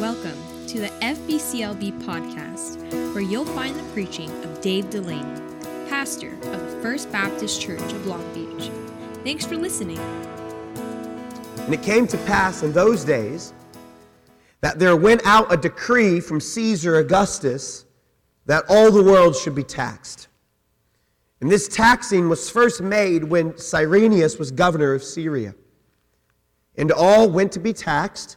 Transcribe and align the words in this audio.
Welcome 0.00 0.36
to 0.66 0.78
the 0.78 0.88
FBCLB 1.00 2.02
podcast, 2.02 2.82
where 3.14 3.22
you'll 3.22 3.46
find 3.46 3.74
the 3.74 3.82
preaching 3.94 4.30
of 4.44 4.60
Dave 4.60 4.90
Delaney, 4.90 5.40
pastor 5.88 6.34
of 6.34 6.70
the 6.70 6.78
First 6.82 7.10
Baptist 7.10 7.62
Church 7.62 7.80
of 7.80 8.06
Long 8.06 8.22
Beach. 8.34 8.70
Thanks 9.24 9.46
for 9.46 9.56
listening. 9.56 9.98
And 11.60 11.72
it 11.72 11.82
came 11.82 12.06
to 12.08 12.18
pass 12.18 12.62
in 12.62 12.74
those 12.74 13.06
days 13.06 13.54
that 14.60 14.78
there 14.78 14.94
went 14.96 15.24
out 15.24 15.50
a 15.50 15.56
decree 15.56 16.20
from 16.20 16.40
Caesar 16.40 16.98
Augustus 16.98 17.86
that 18.44 18.64
all 18.68 18.90
the 18.90 19.02
world 19.02 19.34
should 19.34 19.54
be 19.54 19.64
taxed. 19.64 20.28
And 21.40 21.50
this 21.50 21.68
taxing 21.68 22.28
was 22.28 22.50
first 22.50 22.82
made 22.82 23.24
when 23.24 23.56
Cyrenius 23.56 24.38
was 24.38 24.50
governor 24.50 24.92
of 24.92 25.02
Syria. 25.02 25.54
And 26.76 26.92
all 26.92 27.30
went 27.30 27.50
to 27.52 27.60
be 27.60 27.72
taxed, 27.72 28.36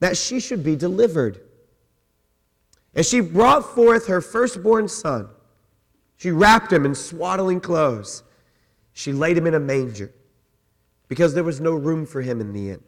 that 0.00 0.16
she 0.16 0.40
should 0.40 0.64
be 0.64 0.76
delivered. 0.76 1.40
And 2.94 3.06
she 3.06 3.20
brought 3.20 3.74
forth 3.74 4.08
her 4.08 4.20
firstborn 4.20 4.88
son. 4.88 5.28
She 6.16 6.30
wrapped 6.30 6.72
him 6.72 6.84
in 6.84 6.94
swaddling 6.94 7.60
clothes. 7.60 8.22
She 8.92 9.12
laid 9.12 9.38
him 9.38 9.46
in 9.46 9.54
a 9.54 9.60
manger 9.60 10.12
because 11.08 11.34
there 11.34 11.44
was 11.44 11.60
no 11.60 11.72
room 11.72 12.04
for 12.04 12.20
him 12.20 12.40
in 12.40 12.52
the 12.52 12.70
inn. 12.70 12.82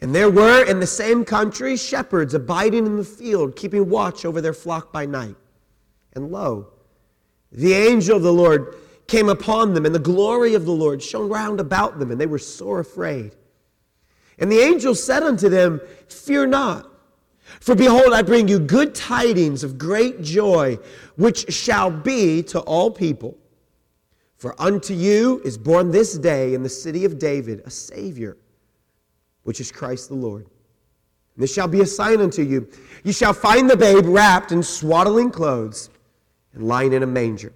And 0.00 0.14
there 0.14 0.30
were 0.30 0.64
in 0.64 0.80
the 0.80 0.86
same 0.86 1.24
country 1.24 1.76
shepherds 1.76 2.32
abiding 2.32 2.86
in 2.86 2.96
the 2.96 3.04
field, 3.04 3.54
keeping 3.54 3.88
watch 3.88 4.24
over 4.24 4.40
their 4.40 4.54
flock 4.54 4.92
by 4.92 5.04
night. 5.06 5.36
And 6.14 6.30
lo, 6.30 6.72
the 7.52 7.74
angel 7.74 8.16
of 8.16 8.22
the 8.22 8.32
Lord 8.32 8.76
came 9.06 9.28
upon 9.28 9.74
them, 9.74 9.84
and 9.84 9.94
the 9.94 9.98
glory 9.98 10.54
of 10.54 10.64
the 10.64 10.72
Lord 10.72 11.02
shone 11.02 11.28
round 11.28 11.60
about 11.60 11.98
them, 11.98 12.10
and 12.10 12.20
they 12.20 12.26
were 12.26 12.38
sore 12.38 12.80
afraid. 12.80 13.36
And 14.40 14.50
the 14.50 14.58
angel 14.58 14.94
said 14.94 15.22
unto 15.22 15.48
them, 15.48 15.80
Fear 16.08 16.46
not, 16.46 16.90
for 17.60 17.74
behold, 17.74 18.12
I 18.12 18.22
bring 18.22 18.48
you 18.48 18.58
good 18.58 18.94
tidings 18.94 19.62
of 19.62 19.78
great 19.78 20.22
joy, 20.22 20.78
which 21.16 21.52
shall 21.52 21.90
be 21.90 22.42
to 22.44 22.60
all 22.60 22.90
people. 22.90 23.36
For 24.38 24.60
unto 24.60 24.94
you 24.94 25.42
is 25.44 25.58
born 25.58 25.90
this 25.90 26.16
day 26.16 26.54
in 26.54 26.62
the 26.62 26.68
city 26.68 27.04
of 27.04 27.18
David 27.18 27.62
a 27.66 27.70
Savior 27.70 28.36
which 29.42 29.60
is 29.60 29.72
Christ 29.72 30.08
the 30.08 30.14
Lord. 30.14 30.44
And 30.44 31.42
this 31.42 31.52
shall 31.52 31.68
be 31.68 31.80
a 31.80 31.86
sign 31.86 32.20
unto 32.20 32.42
you. 32.42 32.68
You 33.04 33.12
shall 33.12 33.32
find 33.32 33.68
the 33.68 33.76
babe 33.76 34.04
wrapped 34.06 34.52
in 34.52 34.62
swaddling 34.62 35.30
clothes 35.30 35.90
and 36.52 36.66
lying 36.66 36.92
in 36.92 37.02
a 37.02 37.06
manger. 37.06 37.52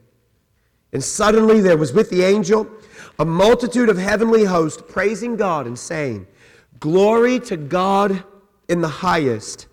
And 0.92 1.02
suddenly 1.02 1.60
there 1.60 1.76
was 1.76 1.92
with 1.92 2.10
the 2.10 2.22
angel 2.22 2.68
a 3.18 3.24
multitude 3.24 3.88
of 3.88 3.98
heavenly 3.98 4.44
hosts 4.44 4.82
praising 4.88 5.36
God 5.36 5.66
and 5.66 5.78
saying, 5.78 6.26
Glory 6.84 7.40
to 7.40 7.56
God 7.56 8.24
in 8.68 8.82
the 8.82 8.88
highest, 8.88 9.68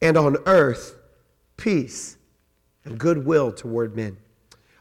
and 0.00 0.16
on 0.16 0.36
earth 0.46 0.94
peace 1.56 2.18
and 2.84 3.00
goodwill 3.00 3.50
toward 3.50 3.96
men. 3.96 4.16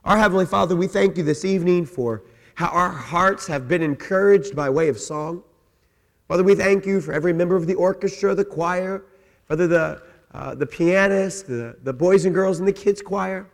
Our 0.06 0.16
Heavenly 0.16 0.46
Father, 0.46 0.76
we 0.76 0.86
thank 0.86 1.18
you 1.18 1.24
this 1.24 1.44
evening 1.44 1.88
for 1.88 2.22
how 2.54 2.68
our 2.68 2.92
hearts 2.92 3.48
have 3.48 3.68
been 3.68 3.82
encouraged 3.82 4.56
by 4.56 4.70
way 4.70 4.90
of 4.90 5.00
song. 5.00 5.42
Father, 6.28 6.44
we 6.44 6.54
thank 6.54 6.86
you 6.86 7.02
for 7.02 7.14
every 7.14 7.34
member 7.34 7.56
of 7.56 7.66
the 7.66 7.74
orchestra, 7.74 8.36
the 8.36 8.46
choir, 8.46 9.04
Father, 9.48 9.66
the, 9.66 10.04
uh, 10.36 10.54
the 10.54 10.68
pianist, 10.68 11.48
the, 11.48 11.76
the 11.82 11.94
boys 11.94 12.26
and 12.26 12.36
girls 12.36 12.60
in 12.60 12.66
the 12.68 12.72
kids' 12.72 13.02
choir. 13.02 13.50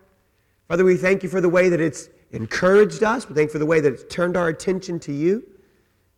Father, 0.68 0.84
we 0.84 0.98
thank 0.98 1.24
you 1.24 1.30
for 1.30 1.40
the 1.40 1.48
way 1.48 1.70
that 1.70 1.80
it's 1.80 2.10
encouraged 2.32 3.04
us. 3.04 3.30
We 3.30 3.36
thank 3.36 3.48
you 3.48 3.54
for 3.54 3.60
the 3.60 3.66
way 3.66 3.80
that 3.80 3.94
it's 3.94 4.14
turned 4.14 4.36
our 4.36 4.50
attention 4.50 5.00
to 5.00 5.14
you. 5.14 5.48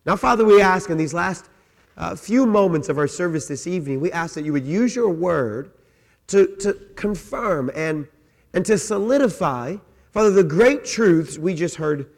Now, 0.07 0.15
Father, 0.15 0.43
we 0.43 0.59
ask 0.59 0.89
in 0.89 0.97
these 0.97 1.13
last 1.13 1.48
uh, 1.99 2.15
few 2.15 2.45
moments 2.45 2.87
of 2.87 2.97
our 2.97 3.07
service 3.07 3.47
this 3.47 3.67
evening, 3.67 3.99
we 3.99 4.11
ask 4.11 4.33
that 4.35 4.45
you 4.45 4.53
would 4.53 4.65
use 4.65 4.95
your 4.95 5.09
word 5.09 5.71
to, 6.27 6.55
to 6.57 6.73
confirm 6.95 7.69
and, 7.75 8.07
and 8.53 8.65
to 8.65 8.77
solidify, 8.77 9.75
Father, 10.11 10.31
the 10.31 10.43
great 10.43 10.85
truths 10.85 11.37
we 11.37 11.53
just 11.53 11.75
heard 11.75 12.09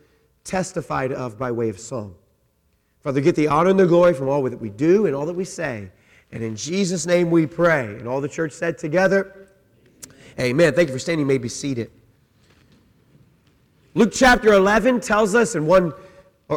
testified 0.43 1.11
of 1.11 1.37
by 1.37 1.51
way 1.51 1.67
of 1.67 1.79
song. 1.79 2.15
Father, 3.01 3.19
get 3.19 3.35
the 3.35 3.47
honor 3.47 3.71
and 3.71 3.79
the 3.79 3.87
glory 3.87 4.13
from 4.13 4.29
all 4.29 4.43
that 4.43 4.61
we 4.61 4.69
do 4.69 5.07
and 5.07 5.15
all 5.15 5.25
that 5.25 5.33
we 5.33 5.45
say. 5.45 5.89
And 6.31 6.43
in 6.43 6.55
Jesus' 6.55 7.07
name 7.07 7.31
we 7.31 7.47
pray. 7.47 7.85
And 7.85 8.07
all 8.07 8.21
the 8.21 8.29
church 8.29 8.53
said 8.53 8.77
together, 8.77 9.49
Amen. 10.39 10.73
Thank 10.73 10.87
you 10.87 10.93
for 10.93 10.99
standing. 10.99 11.21
You 11.21 11.25
may 11.25 11.37
be 11.37 11.49
seated. 11.49 11.91
Luke 13.95 14.11
chapter 14.13 14.53
11 14.53 15.01
tells 15.01 15.35
us 15.35 15.55
in 15.55 15.65
one, 15.65 15.91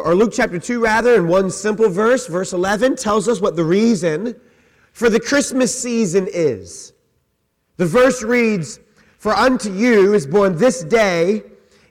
or 0.01 0.13
Luke 0.13 0.33
chapter 0.33 0.59
2 0.59 0.81
rather, 0.81 1.15
in 1.15 1.27
one 1.27 1.49
simple 1.49 1.89
verse, 1.89 2.27
verse 2.27 2.51
11 2.51 2.97
tells 2.97 3.29
us 3.29 3.39
what 3.39 3.55
the 3.55 3.63
reason 3.63 4.35
for 4.91 5.09
the 5.09 5.19
Christmas 5.19 5.77
season 5.77 6.27
is. 6.31 6.93
The 7.77 7.85
verse 7.85 8.21
reads, 8.21 8.79
For 9.17 9.33
unto 9.33 9.71
you 9.71 10.13
is 10.13 10.27
born 10.27 10.57
this 10.57 10.83
day 10.83 11.43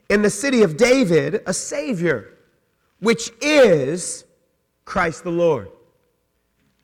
in 0.09 0.21
the 0.21 0.29
city 0.29 0.61
of 0.61 0.77
David 0.77 1.41
a 1.47 1.53
Savior, 1.53 2.37
which 2.99 3.31
is 3.41 4.25
Christ 4.85 5.23
the 5.23 5.31
Lord. 5.31 5.69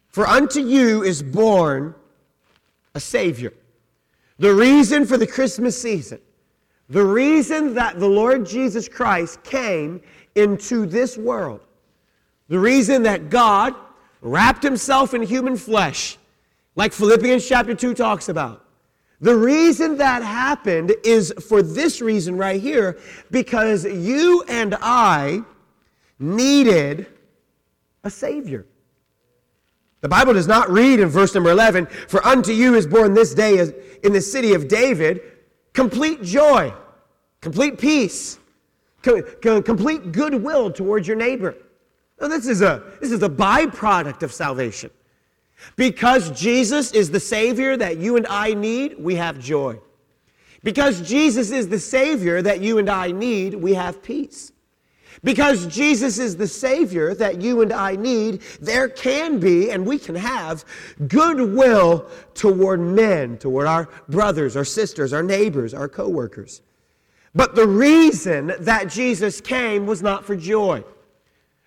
For 0.10 0.28
unto 0.28 0.60
you 0.60 1.04
is 1.04 1.22
born 1.22 1.94
a 2.96 3.00
Savior. 3.00 3.54
The 4.40 4.54
reason 4.54 5.06
for 5.06 5.18
the 5.18 5.28
Christmas 5.28 5.80
season, 5.80 6.20
the 6.90 7.06
reason 7.06 7.76
that 7.76 8.00
the 8.00 8.08
Lord 8.08 8.46
Jesus 8.46 8.90
Christ 8.90 9.44
came 9.44 10.02
into 10.36 10.86
this 10.86 11.18
world, 11.18 11.62
the 12.48 12.60
reason 12.60 13.04
that 13.04 13.30
God 13.30 13.76
wrapped 14.22 14.64
himself 14.64 15.14
in 15.14 15.22
human 15.22 15.58
flesh, 15.58 16.18
like 16.76 16.94
Philippians 16.94 17.48
chapter 17.48 17.74
2 17.74 17.94
talks 17.94 18.30
about. 18.30 18.66
The 19.20 19.36
reason 19.36 19.98
that 19.98 20.24
happened 20.24 20.94
is 21.04 21.32
for 21.48 21.62
this 21.62 22.02
reason 22.02 22.38
right 22.38 22.60
here 22.60 22.98
because 23.30 23.86
you 23.86 24.44
and 24.48 24.76
I 24.82 25.44
needed 26.18 27.06
a 28.04 28.10
Savior. 28.10 28.66
The 30.02 30.10
Bible 30.10 30.34
does 30.34 30.48
not 30.48 30.70
read 30.72 31.00
in 31.00 31.10
verse 31.10 31.36
number 31.36 31.52
11, 31.52 31.86
For 31.86 32.26
unto 32.26 32.52
you 32.52 32.74
is 32.74 32.88
born 32.88 33.14
this 33.14 33.36
day 33.36 33.60
in 34.04 34.14
the 34.14 34.22
city 34.22 34.54
of 34.54 34.68
David 34.68 35.22
complete 35.74 36.22
joy, 36.24 36.74
complete 37.40 37.78
peace, 37.78 38.40
complete 39.02 40.12
goodwill 40.12 40.72
towards 40.72 41.08
your 41.08 41.18
neighbor. 41.18 41.56
Now, 42.20 42.28
this 42.28 42.48
is 42.48 42.62
a, 42.62 42.84
this 43.00 43.12
is 43.12 43.24
a 43.24 43.30
byproduct 43.30 44.22
of 44.24 44.32
salvation. 44.32 44.92
Because 45.76 46.32
Jesus 46.32 46.92
is 46.92 47.12
the 47.12 47.20
Savior 47.20 47.78
that 47.78 47.98
you 47.98 48.18
and 48.18 48.28
I 48.28 48.54
need, 48.54 48.98
we 49.00 49.16
have 49.16 49.40
joy. 49.40 49.80
Because 50.64 51.02
Jesus 51.02 51.52
is 51.52 51.68
the 51.68 51.80
Savior 51.80 52.42
that 52.42 52.62
you 52.62 52.78
and 52.78 52.90
I 52.90 53.12
need, 53.12 53.56
we 53.56 53.74
have 53.74 54.04
peace. 54.04 54.52
Because 55.24 55.68
Jesus 55.68 56.18
is 56.18 56.36
the 56.36 56.48
Savior 56.48 57.14
that 57.16 57.42
you 57.42 57.62
and 57.62 57.72
I 57.72 57.96
need, 57.96 58.42
there 58.60 58.90
can 58.90 59.40
be 59.40 59.70
and 59.72 59.86
we 59.86 60.00
can 60.00 60.16
have 60.16 60.66
goodwill 61.08 62.10
toward 62.34 62.80
men, 62.80 63.38
toward 63.38 63.68
our 63.68 63.90
brothers, 64.10 64.56
our 64.56 64.66
sisters, 64.66 65.14
our 65.14 65.24
neighbors, 65.24 65.74
our 65.74 65.90
coworkers. 65.90 66.62
But 67.34 67.56
the 67.56 67.68
reason 67.68 68.54
that 68.60 68.90
Jesus 68.90 69.40
came 69.40 69.86
was 69.86 70.02
not 70.02 70.26
for 70.26 70.36
joy. 70.36 70.84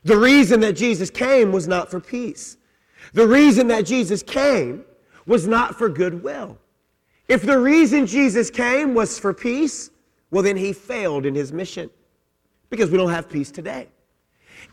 The 0.04 0.16
reason 0.16 0.60
that 0.60 0.72
Jesus 0.76 1.10
came 1.10 1.52
was 1.52 1.66
not 1.66 1.90
for 1.90 2.00
peace. 2.00 2.58
The 3.14 3.26
reason 3.26 3.68
that 3.68 3.86
Jesus 3.86 4.22
came 4.22 4.84
was 5.26 5.46
not 5.46 5.76
for 5.76 5.88
goodwill. 5.88 6.58
If 7.28 7.42
the 7.42 7.58
reason 7.58 8.06
Jesus 8.06 8.50
came 8.50 8.94
was 8.94 9.18
for 9.18 9.32
peace, 9.32 9.90
well, 10.30 10.42
then 10.42 10.56
he 10.56 10.72
failed 10.72 11.24
in 11.24 11.34
his 11.34 11.52
mission 11.52 11.88
because 12.68 12.90
we 12.90 12.98
don't 12.98 13.10
have 13.10 13.30
peace 13.30 13.50
today. 13.50 13.88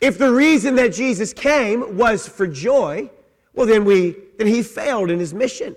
If 0.01 0.17
the 0.17 0.31
reason 0.31 0.75
that 0.75 0.93
Jesus 0.93 1.33
came 1.33 1.97
was 1.97 2.27
for 2.27 2.47
joy, 2.47 3.09
well 3.53 3.67
then 3.67 3.85
we 3.85 4.15
then 4.37 4.47
he 4.47 4.63
failed 4.63 5.11
in 5.11 5.19
his 5.19 5.33
mission. 5.33 5.75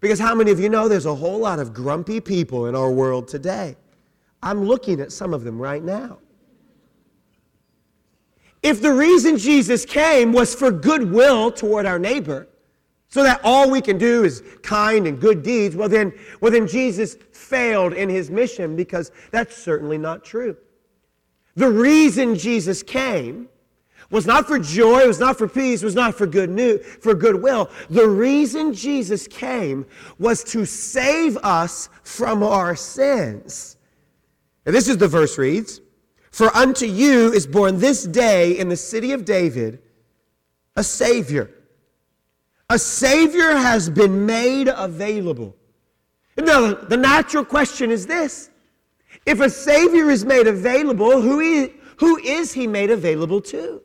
Because 0.00 0.18
how 0.18 0.34
many 0.34 0.50
of 0.50 0.60
you 0.60 0.68
know 0.68 0.88
there's 0.88 1.06
a 1.06 1.14
whole 1.14 1.38
lot 1.38 1.58
of 1.58 1.74
grumpy 1.74 2.20
people 2.20 2.66
in 2.66 2.74
our 2.74 2.90
world 2.90 3.28
today? 3.28 3.76
I'm 4.46 4.62
looking 4.62 5.00
at 5.00 5.10
some 5.10 5.34
of 5.34 5.42
them 5.42 5.58
right 5.58 5.82
now. 5.82 6.18
If 8.62 8.80
the 8.80 8.92
reason 8.92 9.38
Jesus 9.38 9.84
came 9.84 10.32
was 10.32 10.54
for 10.54 10.70
goodwill 10.70 11.50
toward 11.50 11.84
our 11.84 11.98
neighbor, 11.98 12.46
so 13.08 13.24
that 13.24 13.40
all 13.42 13.68
we 13.68 13.80
can 13.80 13.98
do 13.98 14.22
is 14.22 14.44
kind 14.62 15.08
and 15.08 15.20
good 15.20 15.42
deeds, 15.42 15.74
well 15.74 15.88
then, 15.88 16.12
well 16.40 16.52
then 16.52 16.68
Jesus 16.68 17.16
failed 17.32 17.92
in 17.92 18.08
his 18.08 18.30
mission 18.30 18.76
because 18.76 19.10
that's 19.32 19.56
certainly 19.56 19.98
not 19.98 20.24
true. 20.24 20.56
The 21.56 21.68
reason 21.68 22.36
Jesus 22.36 22.84
came 22.84 23.48
was 24.10 24.26
not 24.26 24.46
for 24.46 24.60
joy, 24.60 25.00
it 25.00 25.08
was 25.08 25.18
not 25.18 25.36
for 25.36 25.48
peace, 25.48 25.82
it 25.82 25.86
was 25.86 25.96
not 25.96 26.14
for 26.14 26.28
good 26.28 26.50
news, 26.50 26.86
for 27.00 27.14
goodwill. 27.14 27.68
The 27.90 28.06
reason 28.06 28.72
Jesus 28.72 29.26
came 29.26 29.86
was 30.20 30.44
to 30.44 30.64
save 30.64 31.36
us 31.38 31.88
from 32.04 32.44
our 32.44 32.76
sins. 32.76 33.75
And 34.66 34.74
this 34.74 34.88
is 34.88 34.98
the 34.98 35.08
verse 35.08 35.38
reads, 35.38 35.80
For 36.32 36.54
unto 36.54 36.84
you 36.86 37.32
is 37.32 37.46
born 37.46 37.78
this 37.78 38.04
day 38.04 38.58
in 38.58 38.68
the 38.68 38.76
city 38.76 39.12
of 39.12 39.24
David 39.24 39.80
a 40.74 40.84
Savior. 40.84 41.50
A 42.68 42.78
Savior 42.78 43.52
has 43.52 43.88
been 43.88 44.26
made 44.26 44.68
available. 44.68 45.56
Now, 46.36 46.74
the 46.74 46.96
natural 46.96 47.44
question 47.44 47.90
is 47.90 48.06
this 48.06 48.50
if 49.24 49.40
a 49.40 49.48
Savior 49.48 50.10
is 50.10 50.24
made 50.24 50.46
available, 50.46 51.22
who 51.22 51.40
is, 51.40 51.70
who 51.98 52.18
is 52.18 52.52
He 52.52 52.66
made 52.66 52.90
available 52.90 53.40
to? 53.42 53.80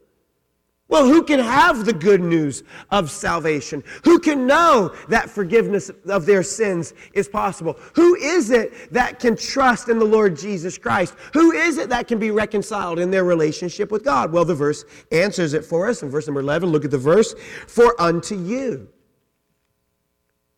Well, 0.91 1.05
who 1.05 1.23
can 1.23 1.39
have 1.39 1.85
the 1.85 1.93
good 1.93 2.19
news 2.19 2.65
of 2.89 3.09
salvation? 3.09 3.81
Who 4.03 4.19
can 4.19 4.45
know 4.45 4.93
that 5.07 5.29
forgiveness 5.29 5.89
of 6.05 6.25
their 6.25 6.43
sins 6.43 6.93
is 7.13 7.29
possible? 7.29 7.79
Who 7.95 8.15
is 8.15 8.51
it 8.51 8.91
that 8.91 9.17
can 9.17 9.37
trust 9.37 9.87
in 9.87 9.99
the 9.99 10.05
Lord 10.05 10.35
Jesus 10.35 10.77
Christ? 10.77 11.15
Who 11.31 11.53
is 11.53 11.77
it 11.77 11.87
that 11.87 12.09
can 12.09 12.19
be 12.19 12.29
reconciled 12.29 12.99
in 12.99 13.09
their 13.09 13.23
relationship 13.23 13.89
with 13.89 14.03
God? 14.03 14.33
Well, 14.33 14.43
the 14.43 14.53
verse 14.53 14.83
answers 15.13 15.53
it 15.53 15.63
for 15.63 15.87
us 15.87 16.03
in 16.03 16.09
verse 16.09 16.27
number 16.27 16.41
11. 16.41 16.67
Look 16.67 16.83
at 16.83 16.91
the 16.91 16.97
verse. 16.97 17.35
For 17.67 17.99
unto 17.99 18.35
you, 18.35 18.89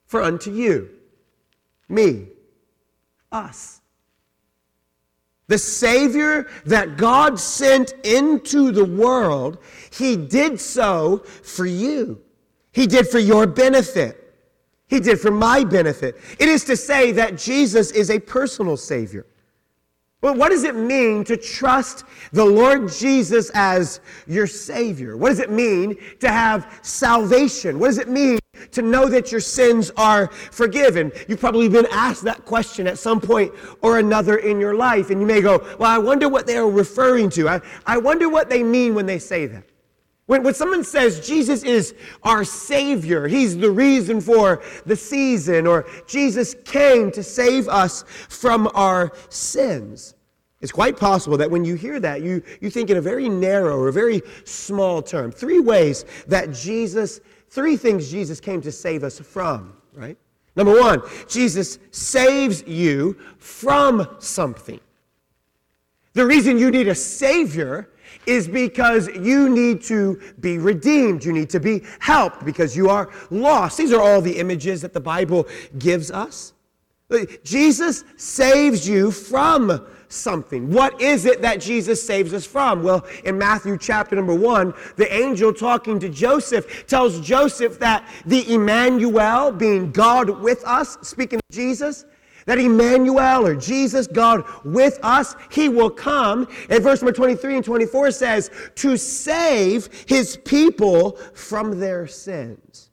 for 0.08 0.24
unto 0.24 0.52
you, 0.52 0.90
me, 1.88 2.30
us. 3.32 3.83
The 5.48 5.58
Savior 5.58 6.50
that 6.66 6.98
God 6.98 7.40
sent 7.40 7.94
into 8.04 8.72
the 8.72 8.86
world, 8.86 9.58
He 9.92 10.16
did 10.16 10.60
so 10.60 11.20
for 11.20 11.66
you. 11.66 12.22
He 12.72 12.88
did 12.88 13.08
for 13.08 13.20
your 13.20 13.46
benefit. 13.46 14.20
He 14.88 15.00
did 15.00 15.20
for 15.20 15.32
my 15.32 15.64
benefit. 15.64 16.18
It 16.40 16.48
is 16.48 16.64
to 16.66 16.78
say 16.78 17.12
that 17.14 17.38
Jesus 17.38 17.92
is 17.92 18.10
a 18.10 18.20
personal 18.20 18.78
Savior. 18.78 19.26
Well, 20.22 20.36
what 20.36 20.52
does 20.52 20.64
it 20.64 20.76
mean 20.76 21.26
to 21.26 21.36
trust 21.36 22.06
the 22.32 22.46
Lord 22.46 22.90
Jesus 22.90 23.52
as 23.54 24.00
your 24.26 24.48
Savior? 24.48 25.18
What 25.18 25.30
does 25.30 25.40
it 25.40 25.52
mean 25.52 25.98
to 26.22 26.30
have 26.30 26.80
salvation? 26.82 27.78
What 27.78 27.88
does 27.88 27.98
it 27.98 28.08
mean 28.08 28.40
to 28.72 28.82
know 28.82 29.08
that 29.08 29.32
your 29.32 29.42
sins 29.42 29.92
are 29.98 30.28
forgiven? 30.28 31.12
You've 31.28 31.40
probably 31.40 31.70
been 31.70 31.88
asked 31.92 32.24
that 32.24 32.46
question 32.46 32.88
at 32.88 32.98
some 32.98 33.20
point 33.22 33.54
or 33.82 34.00
another 34.00 34.38
in 34.38 34.60
your 34.60 34.76
life, 34.76 35.10
and 35.10 35.20
you 35.22 35.28
may 35.28 35.42
go, 35.42 35.60
Well, 35.80 35.90
I 35.90 35.98
wonder 35.98 36.30
what 36.30 36.48
they 36.48 36.58
are 36.58 36.70
referring 36.70 37.30
to. 37.32 37.50
I, 37.50 37.62
I 37.86 37.98
wonder 37.98 38.30
what 38.30 38.50
they 38.50 38.64
mean 38.64 38.96
when 38.96 39.06
they 39.06 39.20
say 39.20 39.46
that. 39.48 39.64
When, 40.26 40.42
when 40.44 40.54
someone 40.54 40.84
says 40.84 41.26
Jesus 41.26 41.64
is 41.64 41.94
our 42.24 42.44
Savior, 42.44 43.28
He's 43.28 43.58
the 43.58 43.72
reason 43.72 44.22
for 44.22 44.64
the 44.86 44.96
season, 44.96 45.68
or 45.68 45.86
Jesus 46.08 46.56
came 46.66 47.12
to 47.12 47.24
save 47.24 47.68
us 47.68 48.04
from 48.30 48.70
our 48.74 49.12
sins, 49.30 50.16
it's 50.64 50.72
quite 50.72 50.96
possible 50.96 51.36
that 51.40 51.52
when 51.52 51.66
you 51.66 51.76
hear 51.76 52.00
that, 52.00 52.22
you, 52.22 52.42
you 52.62 52.70
think 52.70 52.90
in 52.90 52.96
a 52.96 53.02
very 53.02 53.28
narrow 53.28 53.78
or 53.78 53.92
very 53.92 54.22
small 54.46 55.02
term. 55.02 55.30
Three 55.30 55.60
ways 55.60 56.06
that 56.28 56.54
Jesus, 56.54 57.20
three 57.54 57.78
things 57.78 58.10
Jesus 58.10 58.40
came 58.40 58.62
to 58.62 58.72
save 58.72 59.04
us 59.04 59.20
from, 59.20 59.74
right? 59.94 60.18
Number 60.56 60.80
one, 60.80 61.04
Jesus 61.28 61.78
saves 61.92 62.64
you 62.64 63.14
from 63.38 64.08
something. 64.20 64.80
The 66.14 66.26
reason 66.26 66.58
you 66.58 66.72
need 66.72 66.88
a 66.88 66.96
Savior 66.96 67.90
is 68.26 68.48
because 68.48 69.08
you 69.08 69.50
need 69.50 69.84
to 69.84 70.20
be 70.40 70.58
redeemed. 70.58 71.24
You 71.24 71.32
need 71.32 71.50
to 71.52 71.60
be 71.60 71.84
helped 72.00 72.44
because 72.44 72.76
you 72.76 72.90
are 72.90 73.10
lost. 73.30 73.78
These 73.78 73.94
are 73.94 74.02
all 74.02 74.22
the 74.22 74.38
images 74.40 74.82
that 74.82 74.94
the 74.94 75.00
Bible 75.00 75.48
gives 75.78 76.10
us. 76.10 76.54
Jesus 77.44 78.04
saves 78.18 78.90
you 78.90 79.12
from 79.12 79.86
something. 80.14 80.72
What 80.72 81.02
is 81.02 81.26
it 81.26 81.42
that 81.42 81.60
Jesus 81.60 82.06
saves 82.06 82.34
us 82.34 82.46
from? 82.46 82.84
Well, 82.84 83.06
in 83.26 83.38
Matthew 83.38 83.78
chapter 83.78 84.16
number 84.16 84.36
one, 84.36 84.74
the 84.96 85.12
angel 85.14 85.54
talking 85.54 86.00
to 86.00 86.10
Joseph 86.10 86.86
tells 86.88 87.20
Joseph 87.20 87.80
that 87.80 88.08
the 88.26 88.54
Emmanuel, 88.54 89.52
being 89.52 89.92
God 89.92 90.30
with 90.30 90.64
us, 90.66 90.98
speaking 91.02 91.40
of 91.40 91.56
Jesus, 91.56 92.06
that 92.46 92.60
Emmanuel 92.60 93.48
or 93.48 93.56
Jesus, 93.56 94.06
God 94.06 94.44
with 94.66 95.00
us, 95.02 95.36
he 95.50 95.70
will 95.70 95.90
come. 95.90 96.48
And 96.70 96.84
verse 96.84 97.02
number 97.02 97.14
23 97.14 97.56
and 97.56 97.66
24 97.66 98.12
says, 98.12 98.52
to 98.76 98.98
save 98.98 99.90
his 100.08 100.38
people 100.38 101.12
from 101.34 101.80
their 101.80 102.06
sins. 102.06 102.90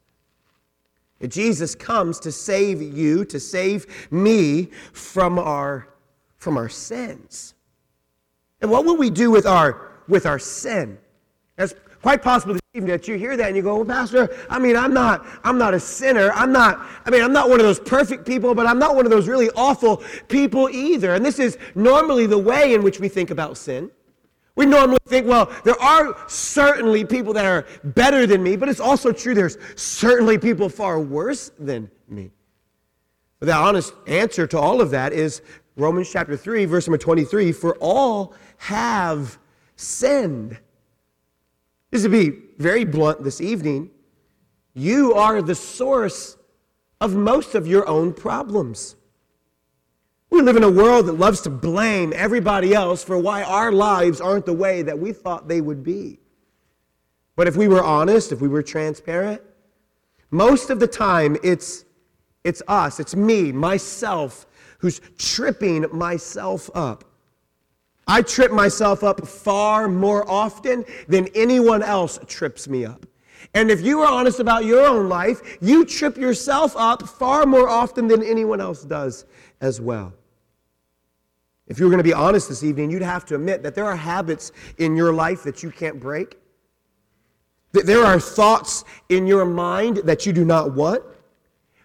Jesus 1.29 1.75
comes 1.75 2.19
to 2.21 2.33
save 2.33 2.81
you, 2.81 3.25
to 3.27 3.39
save 3.39 4.11
me 4.11 4.71
from 4.93 5.39
our, 5.39 5.89
from 6.41 6.57
our 6.57 6.69
sins. 6.69 7.55
And 8.61 8.71
what 8.71 8.85
will 8.85 8.97
we 8.97 9.11
do 9.11 9.31
with 9.31 9.47
our, 9.47 9.93
with 10.09 10.27
our 10.27 10.39
sin? 10.39 10.99
As 11.57 11.75
quite 12.03 12.23
possible 12.23 12.55
this 12.55 12.63
evening 12.73 12.91
that 12.91 13.07
you 13.07 13.17
hear 13.17 13.37
that 13.37 13.49
and 13.49 13.57
you 13.57 13.63
go, 13.63 13.77
well, 13.77 13.85
Pastor, 13.85 14.35
I 14.49 14.59
mean, 14.59 14.75
I'm 14.75 14.95
not, 14.95 15.27
I'm 15.45 15.59
not 15.59 15.75
a 15.75 15.81
sinner. 15.81 16.33
I'm 16.33 16.51
not, 16.51 16.87
I 17.05 17.11
mean, 17.11 17.23
I'm 17.23 17.33
not 17.33 17.51
one 17.51 17.61
of 17.61 17.67
those 17.67 17.79
perfect 17.79 18.27
people, 18.27 18.55
but 18.55 18.67
I'm 18.67 18.79
not 18.79 18.97
one 18.97 19.05
of 19.05 19.11
those 19.11 19.29
really 19.29 19.51
awful 19.51 20.03
people 20.29 20.71
either. 20.71 21.15
And 21.15 21.25
this 21.25 21.39
is 21.39 21.59
normally 21.75 22.27
the 22.27 22.39
way 22.39 22.75
in 22.75 22.83
which 22.83 23.01
we 23.01 23.09
think 23.09 23.31
about 23.31 23.59
sin. 23.59 23.91
We 24.57 24.65
normally 24.65 24.99
think, 25.07 25.27
well, 25.27 25.53
there 25.65 25.81
are 25.81 26.17
certainly 26.27 27.05
people 27.05 27.35
that 27.35 27.45
are 27.45 27.67
better 27.85 28.27
than 28.27 28.43
me, 28.43 28.57
but 28.57 28.69
it's 28.69 28.81
also 28.81 29.13
true 29.13 29.35
there's 29.35 29.59
certainly 29.77 30.39
people 30.39 30.71
far 30.71 30.99
worse 30.99 31.51
than 31.59 31.91
me. 32.09 32.31
The 33.41 33.55
honest 33.55 33.95
answer 34.07 34.47
to 34.47 34.59
all 34.59 34.81
of 34.81 34.91
that 34.91 35.13
is 35.13 35.41
Romans 35.77 36.11
chapter 36.11 36.37
3, 36.37 36.67
verse 36.67 36.87
number 36.87 36.99
23 36.99 37.53
For 37.53 37.75
all 37.77 38.35
have 38.59 39.39
sinned 39.77 40.59
This 41.91 42.03
would 42.03 42.13
be 42.13 42.33
very 42.59 42.85
blunt 42.85 43.25
this 43.25 43.41
evening, 43.41 43.91
you 44.75 45.15
are 45.15 45.41
the 45.41 45.55
source 45.55 46.37
of 47.01 47.15
most 47.15 47.55
of 47.55 47.67
your 47.67 47.89
own 47.89 48.13
problems. 48.13 48.97
We 50.29 50.43
live 50.43 50.57
in 50.57 50.63
a 50.63 50.71
world 50.71 51.07
that 51.07 51.15
loves 51.15 51.41
to 51.43 51.51
blame 51.51 52.13
everybody 52.15 52.75
else 52.75 53.03
for 53.03 53.19
why 53.19 53.43
our 53.43 53.73
lives 53.73 54.21
aren't 54.21 54.47
the 54.47 54.53
way 54.53 54.83
that 54.83 54.99
we 54.99 55.13
thought 55.13 55.49
they 55.49 55.61
would 55.61 55.83
be. 55.83 56.21
But 57.35 57.49
if 57.49 57.57
we 57.57 57.67
were 57.67 57.83
honest, 57.83 58.31
if 58.31 58.41
we 58.41 58.49
were 58.49 58.63
transparent, 58.63 59.41
most 60.31 60.71
of 60.71 60.79
the 60.79 60.87
time 60.87 61.37
it's, 61.43 61.85
it's 62.45 62.63
us, 62.69 63.01
it's 63.01 63.15
me, 63.15 63.53
myself, 63.53 64.47
who's 64.79 65.01
tripping 65.19 65.87
myself 65.93 66.71
up. 66.75 67.05
I 68.07 68.23
trip 68.23 68.51
myself 68.51 69.05
up 69.05 69.27
far 69.27 69.89
more 69.89 70.29
often 70.29 70.85
than 71.07 71.29
anyone 71.35 71.83
else 71.83 72.19
trips 72.27 72.69
me 72.69 72.85
up. 72.85 73.07
And 73.55 73.71
if 73.71 73.81
you 73.81 74.01
are 74.01 74.11
honest 74.11 74.41
about 74.41 74.65
your 74.65 74.85
own 74.85 75.09
life, 75.09 75.59
you 75.61 75.85
trip 75.85 76.17
yourself 76.17 76.77
up 76.77 77.09
far 77.09 77.47
more 77.47 77.69
often 77.69 78.09
than 78.09 78.23
anyone 78.23 78.61
else 78.61 78.85
does 78.85 79.27
as 79.61 79.81
well. 79.81 80.13
If 81.67 81.79
you 81.79 81.85
were 81.85 81.91
going 81.91 82.03
to 82.03 82.05
be 82.05 82.13
honest 82.13 82.49
this 82.49 82.65
evening, 82.65 82.91
you'd 82.91 83.03
have 83.03 83.25
to 83.27 83.37
admit 83.37 83.63
that 83.63 83.77
there 83.77 83.85
are 83.85 83.97
habits 83.97 84.51
in 84.79 84.97
your 84.97 85.13
life 85.13 85.45
that 85.45 85.63
you 85.63 85.71
can't 85.71 86.01
break. 86.01 86.37
That 87.73 87.87
there 87.87 88.05
are 88.05 88.19
thoughts 88.19 88.85
in 89.09 89.27
your 89.27 89.45
mind 89.45 89.99
that 89.99 90.27
you 90.27 90.33
do 90.33 90.45
not 90.45 90.75
want. 90.75 91.05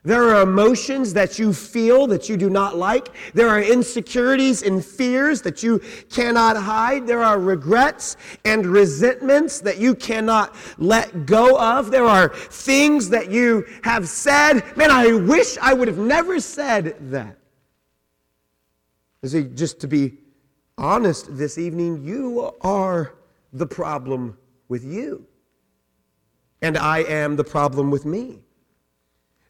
There 0.05 0.35
are 0.35 0.43
emotions 0.43 1.13
that 1.13 1.39
you 1.39 1.51
feel 1.51 2.05
that 2.07 2.29
you 2.29 2.37
do 2.37 2.49
not 2.49 2.77
like. 2.77 3.09
There 3.33 3.49
are 3.49 3.59
insecurities 3.59 4.61
and 4.61 4.85
fears 4.85 5.41
that 5.41 5.63
you 5.63 5.81
cannot 6.11 6.55
hide. 6.55 7.07
There 7.07 7.23
are 7.23 7.39
regrets 7.39 8.15
and 8.45 8.67
resentments 8.67 9.59
that 9.61 9.79
you 9.79 9.95
cannot 9.95 10.55
let 10.77 11.25
go 11.25 11.59
of. 11.59 11.89
There 11.89 12.05
are 12.05 12.29
things 12.29 13.09
that 13.09 13.31
you 13.31 13.65
have 13.83 14.07
said. 14.07 14.61
Man, 14.77 14.91
I 14.91 15.11
wish 15.13 15.57
I 15.57 15.73
would 15.73 15.87
have 15.87 15.97
never 15.97 16.39
said 16.39 16.95
that. 17.11 17.37
Just 19.55 19.79
to 19.81 19.87
be 19.87 20.19
honest 20.77 21.35
this 21.35 21.57
evening, 21.57 22.03
you 22.03 22.53
are 22.61 23.15
the 23.51 23.65
problem 23.65 24.37
with 24.67 24.83
you. 24.83 25.25
And 26.61 26.77
I 26.77 26.99
am 26.99 27.35
the 27.35 27.43
problem 27.43 27.89
with 27.89 28.05
me. 28.05 28.44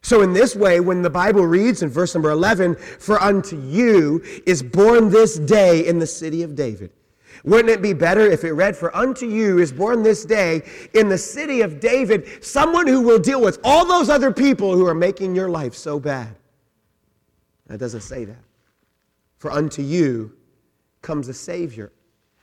So, 0.06 0.22
in 0.22 0.32
this 0.32 0.54
way, 0.54 0.78
when 0.78 1.02
the 1.02 1.10
Bible 1.10 1.44
reads 1.48 1.82
in 1.82 1.88
verse 1.88 2.14
number 2.14 2.30
11, 2.30 2.76
For 2.76 3.20
unto 3.20 3.60
you 3.60 4.22
is 4.46 4.62
born 4.62 5.10
this 5.10 5.36
day 5.36 5.84
in 5.84 5.98
the 5.98 6.06
city 6.06 6.44
of 6.44 6.54
David. 6.54 6.92
Wouldn't 7.42 7.70
it 7.70 7.82
be 7.82 7.92
better 7.92 8.20
if 8.20 8.44
it 8.44 8.52
read, 8.52 8.76
For 8.76 8.96
unto 8.96 9.26
you 9.26 9.58
is 9.58 9.72
born 9.72 10.04
this 10.04 10.24
day 10.24 10.62
in 10.94 11.08
the 11.08 11.18
city 11.18 11.60
of 11.60 11.80
David 11.80 12.44
someone 12.44 12.86
who 12.86 13.00
will 13.00 13.18
deal 13.18 13.40
with 13.40 13.58
all 13.64 13.84
those 13.84 14.08
other 14.08 14.32
people 14.32 14.76
who 14.76 14.86
are 14.86 14.94
making 14.94 15.34
your 15.34 15.48
life 15.48 15.74
so 15.74 15.98
bad? 15.98 16.36
That 17.66 17.78
doesn't 17.78 18.02
say 18.02 18.24
that. 18.26 18.44
For 19.38 19.50
unto 19.50 19.82
you 19.82 20.36
comes 21.02 21.26
a 21.26 21.34
Savior. 21.34 21.90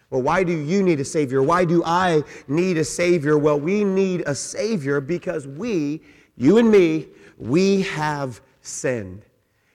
Well, 0.10 0.22
why 0.22 0.44
do 0.44 0.52
you 0.52 0.84
need 0.84 1.00
a 1.00 1.06
Savior? 1.06 1.42
Why 1.42 1.64
do 1.64 1.82
I 1.86 2.24
need 2.50 2.78
a 2.78 2.84
Savior? 2.84 3.38
Well, 3.38 3.58
we 3.58 3.86
need 3.86 4.24
a 4.26 4.36
Savior 4.36 5.00
because 5.00 5.48
we, 5.48 6.02
you 6.36 6.58
and 6.58 6.70
me, 6.70 7.08
we 7.44 7.82
have 7.84 8.42
sinned. 8.62 9.26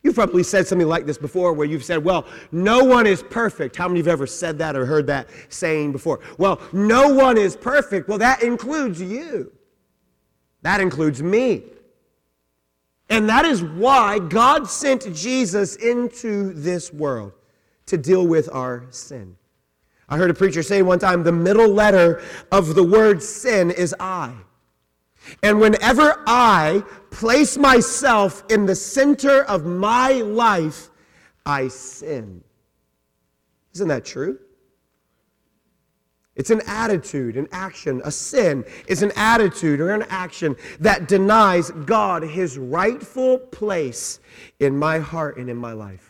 You've 0.02 0.14
probably 0.14 0.42
said 0.42 0.66
something 0.66 0.88
like 0.88 1.06
this 1.06 1.18
before 1.18 1.52
where 1.52 1.66
you've 1.66 1.84
said, 1.84 2.02
Well, 2.02 2.26
no 2.50 2.82
one 2.84 3.06
is 3.06 3.22
perfect. 3.22 3.76
How 3.76 3.88
many 3.88 4.00
of 4.00 4.06
you 4.06 4.10
have 4.10 4.18
ever 4.20 4.26
said 4.26 4.58
that 4.58 4.74
or 4.74 4.86
heard 4.86 5.06
that 5.08 5.28
saying 5.48 5.92
before? 5.92 6.20
Well, 6.38 6.60
no 6.72 7.12
one 7.12 7.36
is 7.36 7.56
perfect. 7.56 8.08
Well, 8.08 8.18
that 8.18 8.42
includes 8.42 9.02
you, 9.02 9.52
that 10.62 10.80
includes 10.80 11.22
me. 11.22 11.64
And 13.10 13.28
that 13.28 13.44
is 13.44 13.62
why 13.62 14.18
God 14.18 14.68
sent 14.68 15.14
Jesus 15.14 15.76
into 15.76 16.52
this 16.52 16.92
world 16.92 17.32
to 17.86 17.96
deal 17.96 18.26
with 18.26 18.50
our 18.52 18.86
sin. 18.90 19.36
I 20.10 20.16
heard 20.16 20.30
a 20.30 20.34
preacher 20.34 20.62
say 20.62 20.82
one 20.82 20.98
time 20.98 21.22
the 21.22 21.32
middle 21.32 21.68
letter 21.68 22.22
of 22.52 22.74
the 22.74 22.84
word 22.84 23.22
sin 23.22 23.70
is 23.70 23.94
I. 23.98 24.34
And 25.42 25.60
whenever 25.60 26.22
I 26.26 26.82
place 27.10 27.56
myself 27.56 28.44
in 28.50 28.66
the 28.66 28.74
center 28.74 29.44
of 29.44 29.64
my 29.64 30.12
life, 30.12 30.90
I 31.44 31.68
sin. 31.68 32.42
Isn't 33.74 33.88
that 33.88 34.04
true? 34.04 34.38
It's 36.38 36.50
an 36.50 36.62
attitude, 36.66 37.36
an 37.36 37.48
action. 37.50 38.00
A 38.04 38.12
sin 38.12 38.64
is 38.86 39.02
an 39.02 39.10
attitude 39.16 39.80
or 39.80 39.90
an 39.90 40.04
action 40.08 40.54
that 40.78 41.08
denies 41.08 41.70
God 41.70 42.22
his 42.22 42.56
rightful 42.56 43.38
place 43.38 44.20
in 44.60 44.78
my 44.78 45.00
heart 45.00 45.36
and 45.36 45.50
in 45.50 45.56
my 45.56 45.72
life. 45.72 46.07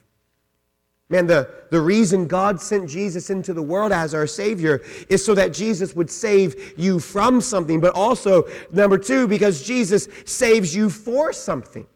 Man, 1.11 1.27
the, 1.27 1.49
the 1.71 1.81
reason 1.81 2.27
God 2.27 2.61
sent 2.61 2.89
Jesus 2.89 3.31
into 3.31 3.55
the 3.55 3.63
world 3.63 3.93
as 3.93 4.13
our 4.13 4.27
Savior 4.27 4.83
is 5.09 5.25
so 5.25 5.35
that 5.35 5.55
Jesus 5.55 5.97
would 5.97 6.11
save 6.11 6.79
you 6.79 7.01
from 7.01 7.41
something, 7.41 7.81
but 7.81 7.95
also, 7.95 8.47
number 8.71 8.99
two, 8.99 9.27
because 9.27 9.63
Jesus 9.63 10.09
saves 10.27 10.77
you 10.77 10.91
for 10.91 11.33
something. 11.33 11.87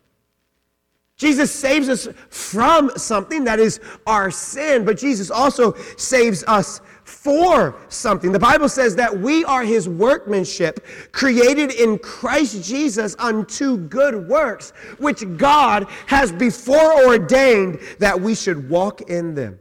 Jesus 1.19 1.53
saves 1.53 1.89
us 1.89 2.09
from 2.31 2.91
something 2.97 3.45
that 3.45 3.61
is 3.61 3.81
our 4.07 4.31
sin, 4.31 4.85
but 4.85 4.99
Jesus 4.99 5.31
also 5.31 5.75
saves 5.97 6.43
us 6.45 6.81
for 7.13 7.77
something. 7.89 8.33
The 8.33 8.39
Bible 8.39 8.69
says 8.69 8.97
that 8.97 9.17
we 9.17 9.45
are 9.45 9.63
his 9.63 9.89
workmanship, 9.89 10.85
created 11.13 11.71
in 11.73 11.99
Christ 11.99 12.65
Jesus 12.65 13.15
unto 13.19 13.77
good 13.77 14.29
works, 14.29 14.73
which 14.99 15.23
God 15.37 15.87
has 16.07 16.33
before 16.33 17.07
ordained 17.07 17.79
that 17.99 18.19
we 18.19 18.35
should 18.35 18.69
walk 18.69 19.03
in 19.03 19.35
them. 19.35 19.61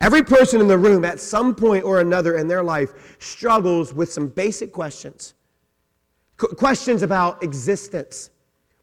Every 0.00 0.22
person 0.22 0.60
in 0.60 0.66
the 0.66 0.78
room 0.78 1.04
at 1.04 1.20
some 1.20 1.54
point 1.54 1.84
or 1.84 2.00
another 2.00 2.36
in 2.36 2.48
their 2.48 2.64
life 2.64 3.16
struggles 3.20 3.94
with 3.94 4.12
some 4.12 4.28
basic 4.28 4.72
questions. 4.72 5.34
Qu- 6.36 6.48
questions 6.56 7.02
about 7.02 7.42
existence. 7.42 8.30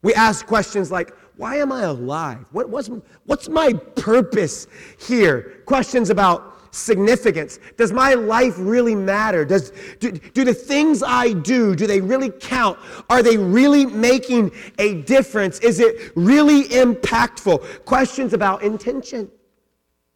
We 0.03 0.13
ask 0.13 0.45
questions 0.45 0.89
like, 0.89 1.13
why 1.38 1.57
am 1.57 1.71
I 1.71 1.83
alive? 1.83 2.45
What, 2.51 2.69
what's, 2.69 2.89
what's 3.25 3.50
my 3.50 3.74
purpose 3.74 4.67
here? 5.00 5.62
Questions 5.65 6.10
about 6.10 6.60
significance? 6.71 7.59
Does 7.77 7.91
my 7.91 8.13
life 8.13 8.55
really 8.57 8.95
matter? 8.95 9.45
Does, 9.45 9.71
do, 9.99 10.11
do 10.11 10.43
the 10.43 10.53
things 10.53 11.03
I 11.03 11.33
do, 11.33 11.75
do 11.75 11.85
they 11.85 12.01
really 12.01 12.29
count? 12.29 12.79
Are 13.09 13.21
they 13.21 13.37
really 13.37 13.85
making 13.85 14.51
a 14.79 15.01
difference? 15.03 15.59
Is 15.59 15.79
it 15.79 16.11
really 16.15 16.63
impactful? 16.63 17.85
Questions 17.85 18.33
about 18.33 18.63
intention. 18.63 19.29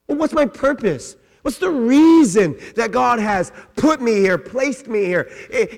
Well, 0.07 0.17
what's 0.17 0.33
my 0.33 0.45
purpose? 0.45 1.17
What's 1.41 1.59
the 1.59 1.69
reason 1.69 2.57
that 2.75 2.91
God 2.91 3.19
has 3.19 3.51
put 3.75 4.01
me 4.01 4.13
here, 4.13 4.37
placed 4.37 4.87
me 4.87 5.05
here 5.05 5.29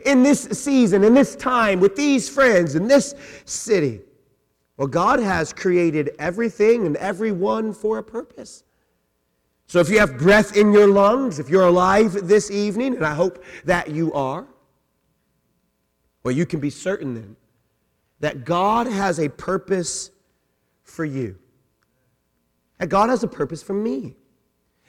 in 0.05 0.23
this 0.23 0.43
season, 0.43 1.03
in 1.03 1.13
this 1.13 1.35
time, 1.35 1.81
with 1.81 1.95
these 1.95 2.29
friends, 2.29 2.75
in 2.75 2.87
this 2.87 3.15
city? 3.43 3.99
Well, 4.77 4.87
God 4.87 5.19
has 5.19 5.51
created 5.51 6.11
everything 6.19 6.85
and 6.85 6.95
everyone 6.97 7.73
for 7.73 7.97
a 7.97 8.03
purpose. 8.03 8.63
So 9.67 9.79
if 9.79 9.89
you 9.89 9.99
have 9.99 10.17
breath 10.17 10.55
in 10.55 10.71
your 10.71 10.87
lungs, 10.87 11.39
if 11.39 11.49
you're 11.49 11.67
alive 11.67 12.13
this 12.23 12.49
evening, 12.49 12.95
and 12.95 13.05
I 13.05 13.13
hope 13.13 13.43
that 13.65 13.89
you 13.89 14.13
are, 14.13 14.47
well, 16.23 16.33
you 16.33 16.45
can 16.45 16.59
be 16.59 16.69
certain 16.69 17.13
then 17.13 17.35
that 18.19 18.45
God 18.45 18.87
has 18.87 19.19
a 19.19 19.29
purpose 19.29 20.09
for 20.83 21.05
you. 21.05 21.37
That 22.79 22.87
God 22.87 23.09
has 23.09 23.23
a 23.23 23.27
purpose 23.27 23.61
for 23.61 23.73
me. 23.73 24.15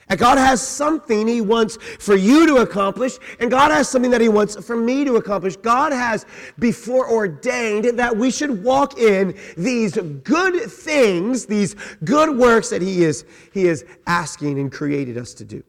And 0.09 0.17
God 0.17 0.39
has 0.39 0.59
something 0.67 1.27
He 1.27 1.39
wants 1.39 1.77
for 1.99 2.15
you 2.15 2.47
to 2.47 2.57
accomplish, 2.57 3.19
and 3.39 3.51
God 3.51 3.69
has 3.69 3.87
something 3.87 4.09
that 4.09 4.21
He 4.21 4.29
wants 4.29 4.55
for 4.65 4.75
me 4.75 5.05
to 5.05 5.17
accomplish. 5.17 5.55
God 5.55 5.91
has 5.91 6.25
before 6.57 7.09
ordained 7.11 7.85
that 7.99 8.17
we 8.17 8.31
should 8.31 8.63
walk 8.63 8.97
in 8.97 9.37
these 9.55 9.95
good 10.23 10.63
things, 10.71 11.45
these 11.45 11.75
good 12.03 12.35
works 12.35 12.71
that 12.71 12.81
He 12.81 13.03
is, 13.03 13.23
he 13.53 13.67
is 13.67 13.85
asking 14.07 14.57
and 14.59 14.71
created 14.71 15.15
us 15.15 15.35
to 15.35 15.45
do. 15.45 15.63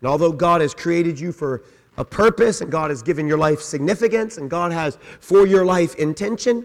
And 0.00 0.08
although 0.08 0.32
God 0.32 0.62
has 0.62 0.72
created 0.72 1.20
you 1.20 1.30
for 1.30 1.64
a 1.98 2.04
purpose, 2.06 2.62
and 2.62 2.72
God 2.72 2.88
has 2.88 3.02
given 3.02 3.28
your 3.28 3.38
life 3.38 3.60
significance, 3.60 4.38
and 4.38 4.48
God 4.48 4.72
has 4.72 4.96
for 5.20 5.46
your 5.46 5.66
life 5.66 5.96
intention, 5.96 6.64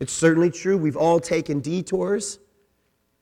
it's 0.00 0.12
certainly 0.12 0.50
true. 0.50 0.76
We've 0.76 0.96
all 0.96 1.20
taken 1.20 1.60
detours. 1.60 2.39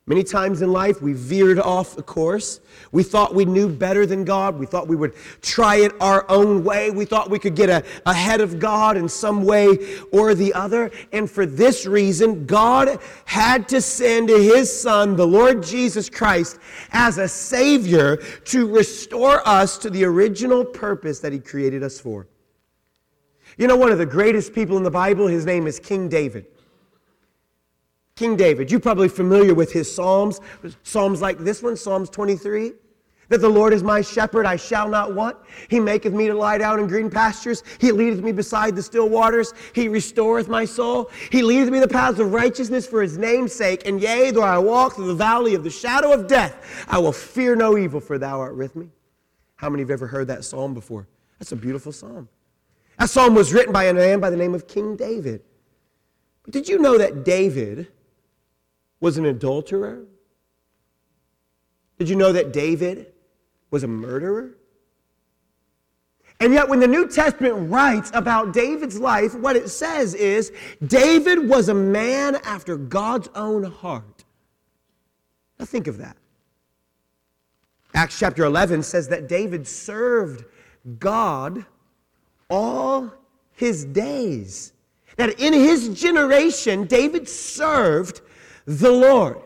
Many 0.09 0.25
times 0.25 0.63
in 0.63 0.73
life, 0.73 1.03
we 1.03 1.13
veered 1.13 1.59
off 1.59 1.95
the 1.95 2.03
course. 2.03 2.61
We 2.93 3.03
thought 3.03 3.35
we 3.35 3.45
knew 3.45 3.69
better 3.69 4.07
than 4.07 4.25
God. 4.25 4.59
We 4.59 4.65
thought 4.65 4.89
we 4.89 4.97
would 4.97 5.13
try 5.43 5.77
it 5.77 5.93
our 6.01 6.25
own 6.31 6.65
way. 6.65 6.91
We 6.91 7.05
thought 7.05 7.29
we 7.29 7.39
could 7.39 7.55
get 7.55 7.69
a, 7.69 7.85
ahead 8.07 8.41
of 8.41 8.59
God 8.59 8.97
in 8.97 9.07
some 9.07 9.45
way 9.45 9.77
or 10.11 10.35
the 10.35 10.55
other. 10.55 10.91
And 11.13 11.31
for 11.31 11.45
this 11.45 11.85
reason, 11.85 12.47
God 12.47 12.99
had 13.27 13.69
to 13.69 13.83
send 13.83 14.31
His 14.31 14.81
Son, 14.81 15.15
the 15.15 15.27
Lord 15.27 15.63
Jesus 15.63 16.09
Christ, 16.09 16.59
as 16.93 17.19
a 17.19 17.29
Savior 17.29 18.17
to 18.47 18.67
restore 18.67 19.47
us 19.47 19.77
to 19.77 19.91
the 19.91 20.05
original 20.05 20.65
purpose 20.65 21.21
that 21.21 21.35
He 21.35 21.39
created 21.39 21.83
us 21.83 22.01
for. 22.01 22.27
You 23.59 23.67
know, 23.67 23.77
one 23.77 23.93
of 23.93 23.99
the 23.99 24.07
greatest 24.07 24.55
people 24.55 24.79
in 24.79 24.85
the 24.85 24.91
Bible, 24.91 25.27
his 25.27 25.45
name 25.45 25.67
is 25.67 25.79
King 25.79 26.09
David. 26.09 26.47
King 28.19 28.35
David. 28.35 28.69
You're 28.69 28.81
probably 28.81 29.09
familiar 29.09 29.55
with 29.55 29.73
his 29.73 29.95
Psalms. 29.95 30.41
Psalms 30.83 31.23
like 31.23 31.39
this 31.39 31.63
one, 31.63 31.77
Psalms 31.77 32.11
23. 32.11 32.73
That 33.29 33.41
the 33.41 33.49
Lord 33.49 33.73
is 33.73 33.85
my 33.85 34.01
shepherd, 34.01 34.45
I 34.45 34.57
shall 34.57 34.89
not 34.89 35.15
want. 35.15 35.37
He 35.69 35.79
maketh 35.79 36.13
me 36.13 36.27
to 36.27 36.35
lie 36.35 36.59
down 36.59 36.81
in 36.81 36.89
green 36.89 37.11
pastures. 37.11 37.63
He 37.79 37.93
leadeth 37.93 38.25
me 38.25 38.33
beside 38.33 38.75
the 38.75 38.83
still 38.83 39.09
waters. 39.09 39.53
He 39.73 39.87
restoreth 39.87 40.49
my 40.49 40.65
soul. 40.65 41.11
He 41.31 41.43
leadeth 41.43 41.71
me 41.71 41.79
the 41.79 41.87
paths 41.87 42.19
of 42.19 42.33
righteousness 42.33 42.89
for 42.89 43.03
his 43.03 43.19
name's 43.19 43.53
sake. 43.53 43.87
And 43.87 44.01
yea, 44.01 44.33
though 44.33 44.43
I 44.43 44.59
walk 44.59 44.97
through 44.97 45.09
the 45.09 45.15
valley 45.15 45.55
of 45.55 45.63
the 45.63 45.71
shadow 45.71 46.13
of 46.13 46.27
death, 46.27 46.87
I 46.89 46.99
will 46.99 47.13
fear 47.13 47.55
no 47.55 47.79
evil, 47.79 48.01
for 48.01 48.19
thou 48.19 48.41
art 48.41 48.57
with 48.57 48.75
me. 48.75 48.89
How 49.57 49.71
many 49.71 49.83
have 49.83 49.91
ever 49.91 50.09
heard 50.09 50.27
that 50.27 50.45
psalm 50.45 50.75
before? 50.75 51.07
That's 51.39 51.53
a 51.53 51.57
beautiful 51.57 51.93
psalm. 51.93 52.29
That 52.99 53.11
psalm 53.11 53.37
was 53.37 53.53
written 53.53 53.73
by 53.73 53.85
a 53.85 53.95
man 53.95 54.19
by 54.19 54.31
the 54.31 54.37
name 54.37 54.55
of 54.55 54.67
King 54.67 54.97
David. 54.97 55.43
But 56.43 56.53
did 56.53 56.69
you 56.69 56.79
know 56.79 56.99
that 56.99 57.25
David 57.25 57.89
was 59.01 59.19
an 59.19 59.27
adulterer? 59.27 60.05
Did 61.99 62.09
you 62.09 62.17
know 62.17 62.33
that 62.33 62.53
David 62.53 63.13
was 63.71 63.83
a 63.83 63.89
murderer? 63.89 64.55
And 66.41 66.53
yet, 66.53 66.69
when 66.69 66.79
the 66.79 66.87
New 66.87 67.09
Testament 67.09 67.69
writes 67.69 68.13
about 68.15 68.53
David's 68.53 69.01
life, 69.01 69.35
what 69.35 69.57
it 69.57 69.69
says 69.71 70.15
is 70.15 70.53
David 70.87 71.49
was 71.49 71.69
a 71.69 71.75
man 71.75 72.37
after 72.45 72.77
God's 72.77 73.29
own 73.35 73.65
heart. 73.65 74.25
Now, 75.59 75.65
think 75.65 75.89
of 75.89 75.99
that. 75.99 76.17
Acts 77.95 78.17
chapter 78.17 78.45
11 78.45 78.85
says 78.85 79.09
that 79.09 79.29
David 79.29 79.67
served 79.67 80.45
God 81.01 81.65
all 82.49 83.13
his 83.55 83.85
days. 83.85 84.73
That 85.17 85.41
in 85.41 85.53
his 85.53 85.89
generation, 86.01 86.85
David 86.85 87.29
served 87.29 88.21
the 88.69 88.93
Lord. 88.93 89.39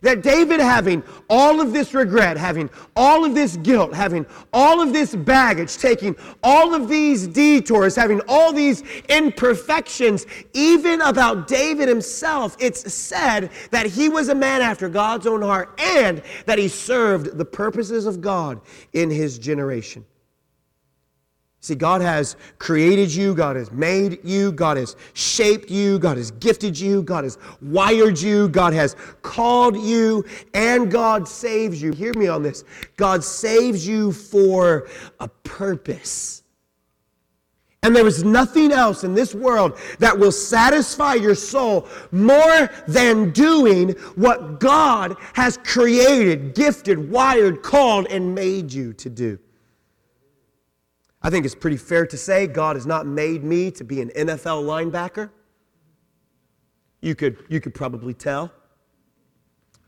That 0.00 0.22
David, 0.22 0.60
having 0.60 1.02
all 1.30 1.62
of 1.62 1.72
this 1.72 1.94
regret, 1.94 2.36
having 2.36 2.68
all 2.94 3.24
of 3.24 3.34
this 3.34 3.56
guilt, 3.58 3.94
having 3.94 4.26
all 4.52 4.82
of 4.82 4.92
this 4.92 5.14
baggage, 5.14 5.78
taking 5.78 6.14
all 6.42 6.74
of 6.74 6.88
these 6.90 7.26
detours, 7.26 7.96
having 7.96 8.20
all 8.28 8.52
these 8.52 8.82
imperfections, 9.08 10.26
even 10.52 11.00
about 11.00 11.48
David 11.48 11.88
himself, 11.88 12.54
it's 12.60 12.92
said 12.92 13.50
that 13.70 13.86
he 13.86 14.10
was 14.10 14.28
a 14.28 14.34
man 14.34 14.60
after 14.60 14.90
God's 14.90 15.26
own 15.26 15.40
heart 15.40 15.80
and 15.80 16.22
that 16.44 16.58
he 16.58 16.68
served 16.68 17.38
the 17.38 17.44
purposes 17.46 18.04
of 18.04 18.20
God 18.20 18.60
in 18.92 19.08
his 19.08 19.38
generation. 19.38 20.04
See, 21.64 21.74
God 21.74 22.02
has 22.02 22.36
created 22.58 23.10
you, 23.14 23.34
God 23.34 23.56
has 23.56 23.72
made 23.72 24.18
you, 24.22 24.52
God 24.52 24.76
has 24.76 24.96
shaped 25.14 25.70
you, 25.70 25.98
God 25.98 26.18
has 26.18 26.30
gifted 26.32 26.78
you, 26.78 27.02
God 27.02 27.24
has 27.24 27.38
wired 27.62 28.20
you, 28.20 28.50
God 28.50 28.74
has 28.74 28.94
called 29.22 29.74
you, 29.78 30.26
and 30.52 30.90
God 30.90 31.26
saves 31.26 31.80
you. 31.80 31.92
Hear 31.92 32.12
me 32.18 32.28
on 32.28 32.42
this. 32.42 32.64
God 32.98 33.24
saves 33.24 33.88
you 33.88 34.12
for 34.12 34.88
a 35.20 35.28
purpose. 35.42 36.42
And 37.82 37.96
there 37.96 38.06
is 38.06 38.22
nothing 38.22 38.70
else 38.70 39.02
in 39.02 39.14
this 39.14 39.34
world 39.34 39.78
that 40.00 40.18
will 40.18 40.32
satisfy 40.32 41.14
your 41.14 41.34
soul 41.34 41.88
more 42.12 42.68
than 42.86 43.30
doing 43.30 43.92
what 44.16 44.60
God 44.60 45.16
has 45.32 45.56
created, 45.64 46.54
gifted, 46.54 47.10
wired, 47.10 47.62
called, 47.62 48.06
and 48.10 48.34
made 48.34 48.70
you 48.70 48.92
to 48.92 49.08
do. 49.08 49.38
I 51.24 51.30
think 51.30 51.46
it's 51.46 51.54
pretty 51.54 51.78
fair 51.78 52.06
to 52.06 52.18
say 52.18 52.46
God 52.46 52.76
has 52.76 52.84
not 52.84 53.06
made 53.06 53.42
me 53.42 53.70
to 53.72 53.82
be 53.82 54.02
an 54.02 54.10
NFL 54.10 54.62
linebacker. 54.64 55.30
You 57.00 57.14
could, 57.14 57.38
you 57.48 57.62
could 57.62 57.74
probably 57.74 58.12
tell. 58.12 58.52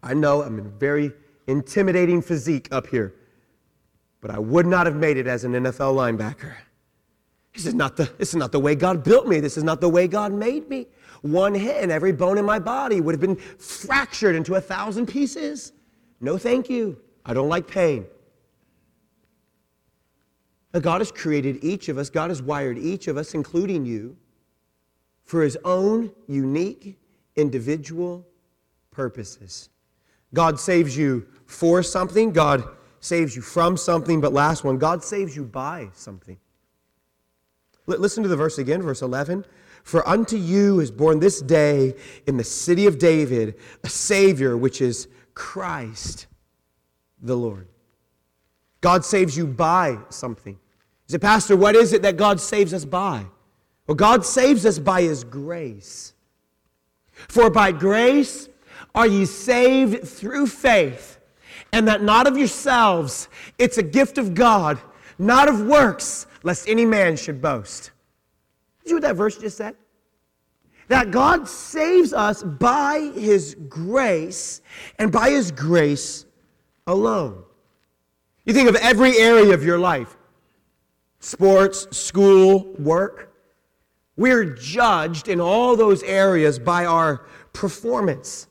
I 0.02 0.14
know 0.14 0.42
I'm 0.42 0.58
in 0.58 0.64
a 0.64 0.70
very 0.70 1.12
intimidating 1.46 2.22
physique 2.22 2.68
up 2.72 2.86
here, 2.86 3.14
but 4.22 4.30
I 4.30 4.38
would 4.38 4.64
not 4.64 4.86
have 4.86 4.96
made 4.96 5.18
it 5.18 5.26
as 5.26 5.44
an 5.44 5.52
NFL 5.52 5.94
linebacker. 5.94 6.54
This 7.52 7.66
is 7.66 7.74
not 7.74 7.96
the, 7.96 8.10
this 8.16 8.30
is 8.30 8.36
not 8.36 8.50
the 8.50 8.60
way 8.60 8.74
God 8.74 9.04
built 9.04 9.28
me. 9.28 9.38
This 9.38 9.58
is 9.58 9.64
not 9.64 9.82
the 9.82 9.90
way 9.90 10.08
God 10.08 10.32
made 10.32 10.70
me. 10.70 10.86
One 11.20 11.54
hit 11.54 11.82
and 11.82 11.92
every 11.92 12.12
bone 12.12 12.38
in 12.38 12.46
my 12.46 12.58
body 12.58 13.02
would 13.02 13.12
have 13.12 13.20
been 13.20 13.36
fractured 13.36 14.36
into 14.36 14.54
a 14.54 14.60
thousand 14.60 15.04
pieces. 15.04 15.72
No, 16.18 16.38
thank 16.38 16.70
you. 16.70 16.98
I 17.26 17.34
don't 17.34 17.50
like 17.50 17.66
pain. 17.66 18.06
God 20.82 21.00
has 21.00 21.10
created 21.10 21.62
each 21.62 21.88
of 21.88 21.98
us, 21.98 22.10
God 22.10 22.30
has 22.30 22.42
wired 22.42 22.78
each 22.78 23.08
of 23.08 23.16
us, 23.16 23.34
including 23.34 23.84
you, 23.84 24.16
for 25.24 25.42
his 25.42 25.56
own 25.64 26.12
unique, 26.26 26.98
individual 27.36 28.26
purposes. 28.90 29.68
God 30.34 30.58
saves 30.58 30.96
you 30.96 31.26
for 31.46 31.82
something, 31.82 32.32
God 32.32 32.64
saves 33.00 33.36
you 33.36 33.42
from 33.42 33.76
something, 33.76 34.20
but 34.20 34.32
last 34.32 34.64
one, 34.64 34.78
God 34.78 35.04
saves 35.04 35.36
you 35.36 35.44
by 35.44 35.88
something. 35.92 36.38
Listen 37.86 38.22
to 38.22 38.28
the 38.28 38.36
verse 38.36 38.58
again, 38.58 38.82
verse 38.82 39.02
11. 39.02 39.44
For 39.84 40.06
unto 40.08 40.36
you 40.36 40.80
is 40.80 40.90
born 40.90 41.20
this 41.20 41.40
day 41.40 41.94
in 42.26 42.36
the 42.36 42.44
city 42.44 42.86
of 42.86 42.98
David 42.98 43.54
a 43.84 43.88
Savior, 43.88 44.56
which 44.56 44.80
is 44.80 45.06
Christ 45.34 46.26
the 47.22 47.36
Lord. 47.36 47.68
God 48.80 49.04
saves 49.04 49.36
you 49.36 49.46
by 49.46 49.98
something. 50.08 50.58
He 51.06 51.12
said, 51.12 51.22
Pastor, 51.22 51.56
what 51.56 51.76
is 51.76 51.92
it 51.92 52.02
that 52.02 52.16
God 52.16 52.40
saves 52.40 52.74
us 52.74 52.84
by? 52.84 53.24
Well, 53.86 53.94
God 53.94 54.24
saves 54.24 54.66
us 54.66 54.78
by 54.78 55.02
His 55.02 55.22
grace. 55.22 56.14
For 57.12 57.48
by 57.48 57.72
grace 57.72 58.48
are 58.94 59.06
ye 59.06 59.24
saved 59.24 60.06
through 60.06 60.48
faith, 60.48 61.18
and 61.72 61.86
that 61.86 62.02
not 62.02 62.26
of 62.26 62.36
yourselves, 62.36 63.28
it's 63.58 63.78
a 63.78 63.82
gift 63.82 64.18
of 64.18 64.34
God, 64.34 64.80
not 65.18 65.48
of 65.48 65.60
works, 65.60 66.26
lest 66.42 66.68
any 66.68 66.84
man 66.84 67.16
should 67.16 67.40
boast. 67.40 67.92
Did 68.82 68.90
you 68.90 68.96
hear 68.96 68.96
what 68.96 69.02
that 69.02 69.16
verse 69.16 69.38
just 69.38 69.56
said? 69.56 69.76
That 70.88 71.10
God 71.10 71.48
saves 71.48 72.12
us 72.12 72.42
by 72.42 73.12
His 73.14 73.56
grace 73.68 74.60
and 74.98 75.12
by 75.12 75.30
His 75.30 75.52
grace 75.52 76.26
alone. 76.86 77.44
You 78.44 78.52
think 78.52 78.68
of 78.68 78.76
every 78.76 79.18
area 79.18 79.54
of 79.54 79.64
your 79.64 79.78
life 79.78 80.16
sports, 81.26 81.88
school, 81.96 82.72
work. 82.78 83.34
We're 84.16 84.44
judged 84.44 85.26
in 85.28 85.40
all 85.40 85.76
those 85.76 86.02
areas 86.04 86.58
by 86.58 86.86
our 86.86 87.26
performance. 87.52 88.46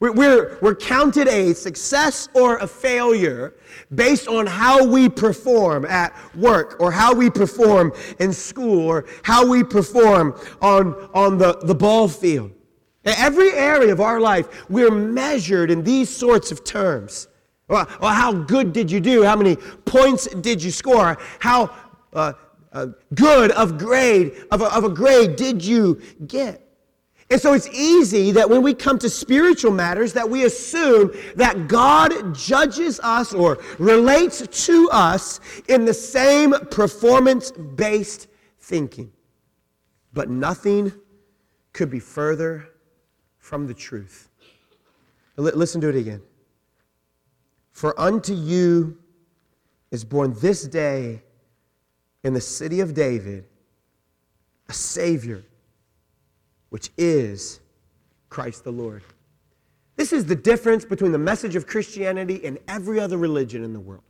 We're, 0.00 0.58
we're, 0.62 0.76
counted 0.76 1.26
a 1.26 1.54
success 1.54 2.28
or 2.32 2.58
a 2.58 2.66
failure 2.68 3.54
based 3.92 4.28
on 4.28 4.46
how 4.46 4.86
we 4.86 5.08
perform 5.08 5.84
at 5.86 6.14
work 6.36 6.76
or 6.78 6.92
how 6.92 7.12
we 7.12 7.28
perform 7.30 7.92
in 8.20 8.32
school 8.32 8.86
or 8.86 9.06
how 9.24 9.44
we 9.44 9.64
perform 9.64 10.40
on, 10.62 10.94
on 11.14 11.36
the, 11.36 11.58
the 11.64 11.74
ball 11.74 12.06
field. 12.06 12.52
In 13.04 13.12
every 13.16 13.52
area 13.52 13.92
of 13.92 14.00
our 14.00 14.20
life, 14.20 14.70
we're 14.70 14.92
measured 14.92 15.70
in 15.70 15.82
these 15.82 16.08
sorts 16.08 16.52
of 16.52 16.64
terms. 16.64 17.26
Well, 17.68 17.86
how 18.00 18.32
good 18.32 18.72
did 18.72 18.90
you 18.90 18.98
do? 18.98 19.24
How 19.24 19.36
many 19.36 19.56
points 19.84 20.26
did 20.26 20.62
you 20.62 20.70
score? 20.70 21.18
How 21.38 21.70
uh, 22.14 22.32
uh, 22.72 22.86
good 23.14 23.50
of 23.52 23.76
grade 23.76 24.32
of 24.50 24.62
a, 24.62 24.74
of 24.74 24.84
a 24.84 24.88
grade 24.88 25.36
did 25.36 25.62
you 25.64 26.00
get? 26.26 26.64
And 27.30 27.38
so 27.38 27.52
it's 27.52 27.68
easy 27.68 28.30
that 28.32 28.48
when 28.48 28.62
we 28.62 28.72
come 28.72 28.98
to 29.00 29.10
spiritual 29.10 29.70
matters 29.70 30.14
that 30.14 30.28
we 30.28 30.46
assume 30.46 31.12
that 31.36 31.68
God 31.68 32.34
judges 32.34 33.00
us 33.00 33.34
or 33.34 33.58
relates 33.78 34.46
to 34.66 34.88
us 34.90 35.40
in 35.68 35.84
the 35.84 35.92
same 35.92 36.52
performance-based 36.70 38.28
thinking. 38.60 39.12
But 40.14 40.30
nothing 40.30 40.90
could 41.74 41.90
be 41.90 42.00
further 42.00 42.70
from 43.36 43.66
the 43.66 43.74
truth. 43.74 44.30
Listen 45.36 45.82
to 45.82 45.90
it 45.90 45.96
again. 45.96 46.22
For 47.78 47.94
unto 47.96 48.34
you 48.34 48.98
is 49.92 50.04
born 50.04 50.34
this 50.40 50.64
day 50.64 51.22
in 52.24 52.34
the 52.34 52.40
city 52.40 52.80
of 52.80 52.92
David 52.92 53.44
a 54.68 54.72
Savior, 54.72 55.44
which 56.70 56.90
is 56.98 57.60
Christ 58.30 58.64
the 58.64 58.72
Lord. 58.72 59.04
This 59.94 60.12
is 60.12 60.24
the 60.24 60.34
difference 60.34 60.84
between 60.84 61.12
the 61.12 61.18
message 61.18 61.54
of 61.54 61.68
Christianity 61.68 62.44
and 62.44 62.58
every 62.66 62.98
other 62.98 63.16
religion 63.16 63.62
in 63.62 63.72
the 63.72 63.78
world. 63.78 64.02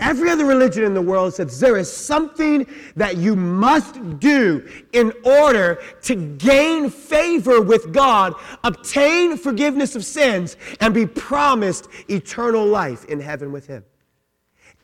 Every 0.00 0.28
other 0.28 0.44
religion 0.44 0.82
in 0.82 0.92
the 0.92 1.02
world 1.02 1.34
says 1.34 1.60
there 1.60 1.76
is 1.76 1.90
something 1.90 2.66
that 2.96 3.16
you 3.16 3.36
must 3.36 4.18
do 4.18 4.68
in 4.92 5.12
order 5.24 5.80
to 6.02 6.14
gain 6.14 6.90
favor 6.90 7.60
with 7.60 7.92
God, 7.92 8.34
obtain 8.64 9.36
forgiveness 9.36 9.94
of 9.94 10.04
sins, 10.04 10.56
and 10.80 10.92
be 10.92 11.06
promised 11.06 11.88
eternal 12.08 12.66
life 12.66 13.04
in 13.04 13.20
heaven 13.20 13.52
with 13.52 13.66
Him. 13.66 13.84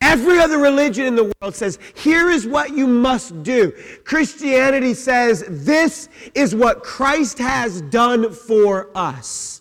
Every 0.01 0.39
other 0.39 0.59
religion 0.59 1.07
in 1.07 1.15
the 1.15 1.33
world 1.41 1.55
says, 1.55 1.79
here 1.95 2.31
is 2.31 2.47
what 2.47 2.71
you 2.71 2.87
must 2.87 3.43
do. 3.43 3.73
Christianity 4.05 4.95
says, 4.95 5.45
this 5.47 6.09
is 6.35 6.55
what 6.55 6.83
Christ 6.83 7.39
has 7.39 7.83
done 7.83 8.33
for 8.33 8.89
us. 8.95 9.61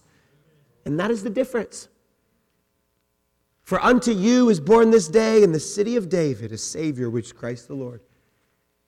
And 0.85 0.97
that 0.99 1.11
is 1.11 1.23
the 1.23 1.29
difference. 1.29 1.88
For 3.69 3.79
unto 3.85 4.11
you 4.11 4.49
is 4.49 4.59
born 4.59 4.89
this 4.89 5.07
day 5.07 5.43
in 5.43 5.51
the 5.51 5.59
city 5.59 5.95
of 5.95 6.09
David 6.09 6.51
a 6.51 6.57
Savior, 6.57 7.07
which 7.07 7.25
is 7.25 7.33
Christ 7.33 7.67
the 7.67 7.75
Lord. 7.75 8.01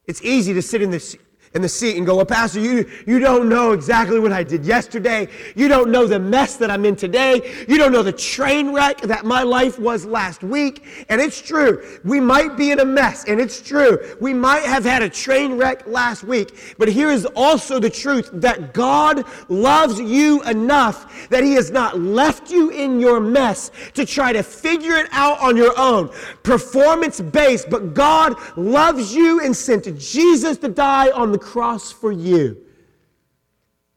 It's 0.06 0.24
easy 0.24 0.56
to 0.56 0.62
sit 0.64 0.82
in 0.82 0.90
the 0.90 1.18
in 1.54 1.62
the 1.62 1.70
seat 1.70 1.98
and 1.98 2.06
go, 2.06 2.16
Well, 2.16 2.26
Pastor, 2.26 2.62
you, 2.62 2.90
you 3.06 3.20
don't 3.20 3.50
know 3.50 3.74
exactly 3.74 4.20
what 4.20 4.32
I 4.32 4.44
did 4.44 4.66
yesterday. 4.66 5.28
You 5.56 5.68
don't 5.68 5.92
know 5.92 6.08
the 6.08 6.20
mess 6.20 6.56
that 6.58 6.72
I'm 6.72 6.86
in 6.86 6.96
today. 6.96 7.66
You 7.68 7.78
don't 7.78 7.92
know 7.92 8.04
the 8.04 8.14
train 8.14 8.74
wreck 8.74 9.02
that 9.02 9.26
my 9.26 9.44
life 9.44 9.78
was 9.78 10.06
last 10.06 10.44
week. 10.44 11.06
And 11.10 11.20
it's 11.20 11.42
true. 11.42 11.86
We 12.06 12.22
might 12.22 12.56
be 12.56 12.72
in 12.72 12.80
a 12.80 12.86
mess, 12.86 13.26
and 13.26 13.40
it's 13.40 13.62
true. 13.62 14.00
We 14.22 14.34
might 14.34 14.64
have 14.64 14.86
had 14.86 15.02
a 15.02 15.10
train 15.10 15.58
wreck 15.58 15.86
last 15.88 16.24
week. 16.24 16.76
But 16.78 16.88
here 16.88 17.10
is 17.10 17.26
also 17.36 17.80
the 17.80 17.90
truth 17.90 18.30
that 18.34 18.74
God 18.74 19.26
loves 19.50 20.00
you 20.00 20.42
enough 20.44 21.30
that 21.30 21.44
He 21.44 21.54
has 21.54 21.70
not 21.70 22.00
left 22.00 22.50
you 22.50 22.70
in 22.70 23.02
your 23.02 23.20
mess 23.20 23.72
to 23.94 24.06
try 24.06 24.32
to 24.32 24.42
figure 24.42 24.96
it 24.96 25.08
out 25.12 25.40
on 25.42 25.58
your 25.58 25.78
own. 25.78 26.10
Performance 26.44 27.20
based, 27.20 27.70
but 27.70 27.94
God 27.94 28.36
loves 28.56 29.14
you 29.14 29.42
and 29.42 29.56
sent 29.56 29.82
Jesus 29.98 30.58
to 30.60 30.70
die 30.70 31.12
on 31.12 31.34
the 31.34 31.41
cross 31.42 31.92
for 31.92 32.12
you. 32.12 32.58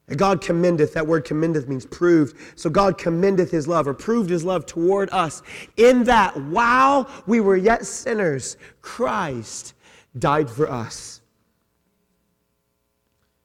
And 0.08 0.18
God 0.18 0.42
commendeth, 0.42 0.92
that 0.94 1.06
word 1.06 1.24
commendeth 1.24 1.66
means 1.66 1.86
proved. 1.86 2.36
So 2.56 2.68
God 2.68 2.98
commendeth 2.98 3.50
his 3.50 3.66
love 3.66 3.88
or 3.88 3.94
proved 3.94 4.28
his 4.28 4.44
love 4.44 4.66
toward 4.66 5.08
us 5.10 5.42
in 5.76 6.04
that 6.04 6.36
while 6.36 7.08
we 7.26 7.40
were 7.40 7.56
yet 7.56 7.86
sinners, 7.86 8.56
Christ 8.82 9.74
died 10.18 10.50
for 10.50 10.70
us. 10.70 11.22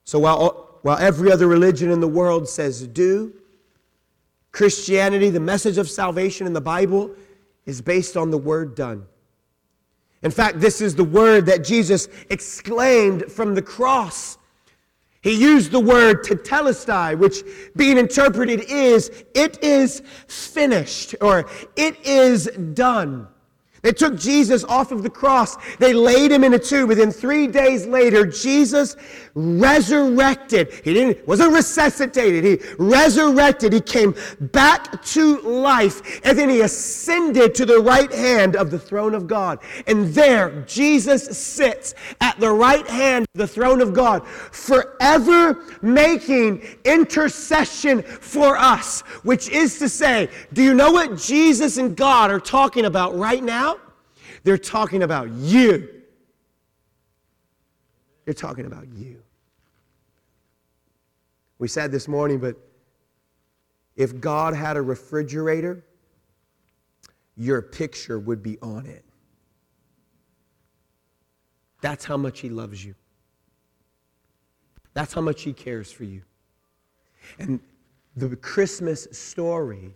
So 0.04 0.20
while, 0.20 0.80
while 0.82 0.98
every 0.98 1.32
other 1.32 1.48
religion 1.48 1.92
in 1.92 2.02
the 2.02 2.08
world 2.08 2.50
says 2.50 2.86
do, 2.88 3.34
Christianity, 4.52 5.30
the 5.30 5.40
message 5.40 5.78
of 5.78 5.90
salvation 5.90 6.48
in 6.48 6.54
the 6.54 6.62
Bible, 6.62 7.12
is 7.66 7.82
based 7.82 8.18
on 8.18 8.32
the 8.32 8.38
word 8.38 8.76
done. 8.76 9.06
In 10.22 10.32
fact, 10.32 10.60
this 10.60 10.82
is 10.82 10.96
the 10.96 11.04
word 11.04 11.46
that 11.46 11.64
Jesus 11.64 12.10
exclaimed 12.30 13.32
from 13.32 13.56
the 13.56 13.62
cross. 13.62 14.38
He 15.22 15.34
used 15.34 15.72
the 15.72 15.80
word 15.80 16.24
tetelestai, 16.24 17.18
which 17.18 17.44
being 17.76 17.98
interpreted 17.98 18.62
is, 18.70 19.12
it 19.34 19.64
is 19.64 20.02
finished, 20.28 21.16
or 21.22 21.50
it 21.76 22.00
is 22.06 22.48
done. 22.74 23.28
They 23.82 23.92
took 23.92 24.18
Jesus 24.18 24.64
off 24.64 24.92
of 24.92 25.04
the 25.04 25.10
cross. 25.10 25.56
They 25.78 25.94
laid 25.94 26.32
him 26.32 26.44
in 26.44 26.54
a 26.54 26.60
tomb. 26.60 26.88
Within 26.88 27.12
three 27.12 27.48
days 27.48 27.86
later, 27.86 28.26
Jesus 28.26 28.96
resurrected. 29.36 30.74
He 30.84 30.94
didn't, 30.94 31.28
wasn't 31.28 31.54
resuscitated. 31.54 32.44
He 32.44 32.60
resurrected. 32.78 33.74
He 33.74 33.82
came 33.82 34.16
back 34.40 35.02
to 35.04 35.40
life. 35.42 36.22
And 36.26 36.38
then 36.38 36.50
he 36.50 36.62
ascended 36.62 37.56
to 37.56 37.66
the 37.66 37.80
right 37.80 38.12
hand 38.12 38.56
of 38.56 38.72
the 38.72 38.80
throne 38.80 39.14
of 39.14 39.28
God. 39.28 39.60
And 39.88 40.14
there, 40.14 40.62
Jesus 40.68 41.38
sits 41.38 41.96
at 42.22 42.40
the 42.40 42.52
right 42.52 42.88
hand 42.88 43.26
of 43.34 43.40
the 43.40 43.48
throne 43.48 43.82
of 43.82 43.94
God, 43.94 44.28
forever 44.28 45.64
making 45.82 46.62
intercession 46.86 48.02
for 48.02 48.58
us. 48.58 49.02
Which 49.24 49.50
is 49.50 49.80
to 49.80 49.90
say, 49.90 50.30
do 50.54 50.64
you 50.64 50.74
know 50.74 50.92
what 50.92 51.18
Jesus 51.18 51.78
and 51.78 51.96
God 51.96 52.32
are 52.32 52.40
talking 52.40 52.86
about 52.86 53.18
right 53.18 53.44
now? 53.44 53.69
They're 54.44 54.58
talking 54.58 55.04
about 55.04 55.30
you. 55.30 55.90
They're 58.26 58.34
talking 58.34 58.66
about 58.66 58.88
you. 58.94 59.22
We 61.58 61.68
said 61.68 61.92
this 61.92 62.08
morning, 62.08 62.40
but 62.40 62.56
if 63.96 64.20
God 64.20 64.54
had 64.56 64.78
a 64.78 64.82
refrigerator, 64.82 65.84
your 67.36 67.62
picture 67.62 68.20
would 68.20 68.42
be 68.42 68.58
on 68.62 68.86
it. 68.86 69.04
That's 71.82 72.06
how 72.06 72.18
much 72.18 72.40
He 72.40 72.50
loves 72.50 72.84
you. 72.84 72.96
That's 74.94 75.14
how 75.14 75.22
much 75.22 75.42
He 75.44 75.54
cares 75.54 75.92
for 75.92 76.04
you. 76.04 76.22
And 77.38 77.60
the 78.16 78.36
Christmas 78.36 79.08
story 79.12 79.96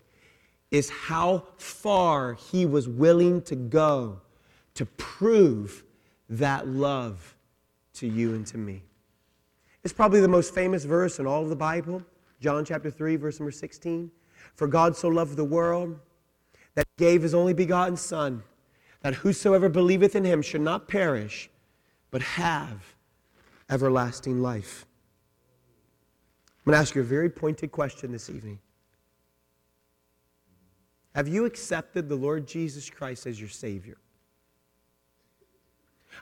is 0.72 0.90
how 0.90 1.48
far 1.58 2.34
He 2.34 2.66
was 2.66 2.88
willing 2.88 3.42
to 3.44 3.56
go 3.56 4.22
to 4.76 4.86
prove 4.86 5.84
that 6.30 6.68
love 6.68 7.36
to 7.94 8.08
you 8.08 8.34
and 8.34 8.46
to 8.48 8.58
me. 8.58 8.82
It's 9.84 9.94
probably 9.94 10.22
the 10.22 10.28
most 10.28 10.54
famous 10.54 10.86
verse 10.86 11.20
in 11.20 11.28
all 11.28 11.44
of 11.44 11.50
the 11.50 11.56
Bible, 11.56 12.04
John 12.40 12.66
chapter 12.66 12.90
3, 12.90 13.18
verse 13.18 13.40
number 13.40 13.52
16. 13.52 14.10
For 14.56 14.68
God 14.68 14.96
so 14.96 15.08
loved 15.10 15.36
the 15.36 15.44
world 15.44 16.00
that 16.76 16.88
he 16.96 17.06
gave 17.06 17.22
his 17.22 17.34
only 17.34 17.54
begotten 17.54 17.98
Son, 17.98 18.44
that 19.02 19.16
whosoever 19.16 19.70
believeth 19.70 20.16
in 20.16 20.24
him 20.24 20.42
should 20.42 20.62
not 20.62 20.88
perish, 20.88 21.50
but 22.12 22.22
have 22.22 22.96
everlasting 23.70 24.42
life. 24.42 24.86
I'm 26.66 26.72
going 26.72 26.76
to 26.76 26.82
ask 26.82 26.96
you 26.96 27.02
a 27.02 27.06
very 27.06 27.30
pointed 27.30 27.72
question 27.72 28.12
this 28.12 28.30
evening. 28.30 28.60
Have 31.14 31.28
you 31.28 31.46
accepted 31.46 32.08
the 32.08 32.16
Lord 32.16 32.48
Jesus 32.48 32.90
Christ 32.90 33.28
as 33.28 33.40
your 33.40 33.50
Savior? 33.50 33.98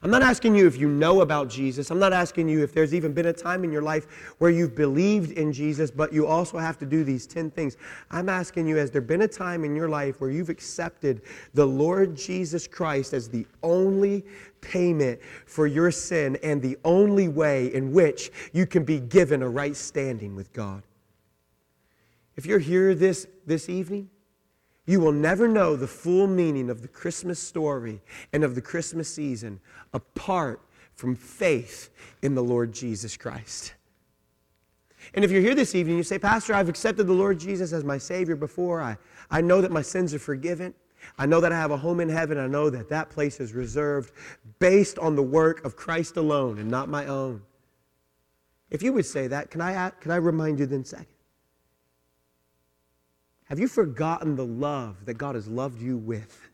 I'm 0.04 0.10
not 0.10 0.24
asking 0.24 0.56
you 0.56 0.66
if 0.66 0.78
you 0.78 0.88
know 0.88 1.22
about 1.22 1.48
Jesus. 1.48 1.92
I'm 1.92 2.00
not 2.00 2.12
asking 2.12 2.50
you 2.50 2.64
if 2.64 2.74
there's 2.74 2.94
even 2.94 3.14
been 3.14 3.28
a 3.28 3.34
time 3.34 3.64
in 3.64 3.72
your 3.72 3.84
life 3.84 4.08
where 4.40 4.50
you've 4.50 4.76
believed 4.76 5.32
in 5.34 5.54
Jesus, 5.54 5.92
but 5.92 6.12
you 6.12 6.26
also 6.26 6.58
have 6.58 6.80
to 6.80 6.86
do 6.88 7.04
these 7.04 7.28
10 7.28 7.52
things. 7.52 7.78
I'm 8.10 8.28
asking 8.28 8.68
you, 8.68 8.78
has 8.78 8.90
there 8.90 9.02
been 9.02 9.22
a 9.22 9.28
time 9.28 9.64
in 9.64 9.76
your 9.76 9.90
life 9.90 10.20
where 10.20 10.32
you've 10.32 10.50
accepted 10.50 11.22
the 11.54 11.66
Lord 11.66 12.16
Jesus 12.16 12.68
Christ 12.68 13.14
as 13.14 13.30
the 13.30 13.46
only 13.62 14.26
payment 14.62 15.20
for 15.46 15.68
your 15.68 15.92
sin 15.92 16.38
and 16.42 16.62
the 16.62 16.78
only 16.84 17.28
way 17.28 17.72
in 17.74 17.92
which 17.92 18.32
you 18.54 18.66
can 18.66 18.84
be 18.84 19.00
given 19.00 19.44
a 19.44 19.50
right 19.50 19.76
standing 19.76 20.36
with 20.36 20.52
God? 20.52 20.82
If 22.36 22.48
you're 22.48 22.60
here 22.60 22.96
this, 22.96 23.28
this 23.46 23.70
evening, 23.70 24.10
you 24.86 25.00
will 25.00 25.12
never 25.12 25.48
know 25.48 25.76
the 25.76 25.88
full 25.88 26.28
meaning 26.28 26.70
of 26.70 26.82
the 26.82 26.88
Christmas 26.88 27.40
story 27.40 28.02
and 28.34 28.44
of 28.44 28.56
the 28.56 28.62
Christmas 28.62 29.14
season 29.14 29.60
apart 29.94 30.62
from 30.96 31.16
faith 31.16 31.90
in 32.22 32.36
the 32.36 32.44
Lord 32.44 32.74
Jesus 32.74 33.16
Christ. 33.18 33.74
And 35.14 35.26
if 35.26 35.32
you're 35.32 35.42
here 35.42 35.56
this 35.56 35.76
evening, 35.76 35.98
you 35.98 36.04
say, 36.04 36.20
Pastor, 36.20 36.54
I've 36.54 36.70
accepted 36.70 37.08
the 37.08 37.14
Lord 37.14 37.40
Jesus 37.40 37.74
as 37.74 37.84
my 37.84 37.98
Savior 37.98 38.36
before. 38.36 38.82
I, 38.82 38.98
I 39.30 39.42
know 39.42 39.62
that 39.62 39.72
my 39.72 39.82
sins 39.82 40.14
are 40.14 40.20
forgiven. 40.20 40.74
I 41.18 41.26
know 41.26 41.42
that 41.42 41.52
I 41.52 41.58
have 41.58 41.72
a 41.72 41.78
home 41.78 42.00
in 42.00 42.10
heaven. 42.10 42.38
I 42.38 42.48
know 42.48 42.70
that 42.70 42.90
that 42.90 43.10
place 43.10 43.40
is 43.40 43.54
reserved 43.54 44.14
based 44.60 45.00
on 45.00 45.16
the 45.16 45.24
work 45.24 45.66
of 45.66 45.76
Christ 45.76 46.18
alone 46.18 46.60
and 46.60 46.70
not 46.70 46.88
my 46.88 47.08
own. 47.08 47.42
If 48.70 48.84
you 48.84 48.94
would 48.94 49.06
say 49.06 49.28
that, 49.28 49.50
can 49.52 49.60
I, 49.60 49.90
can 49.90 50.12
I 50.12 50.18
remind 50.18 50.60
you 50.60 50.66
then, 50.66 50.86
second? 50.86 51.08
Have 53.52 53.60
you 53.60 53.68
forgotten 53.68 54.38
the 54.38 54.46
love 54.46 55.04
that 55.04 55.16
God 55.16 55.36
has 55.36 55.46
loved 55.46 55.82
you 55.82 55.98
with? 55.98 56.48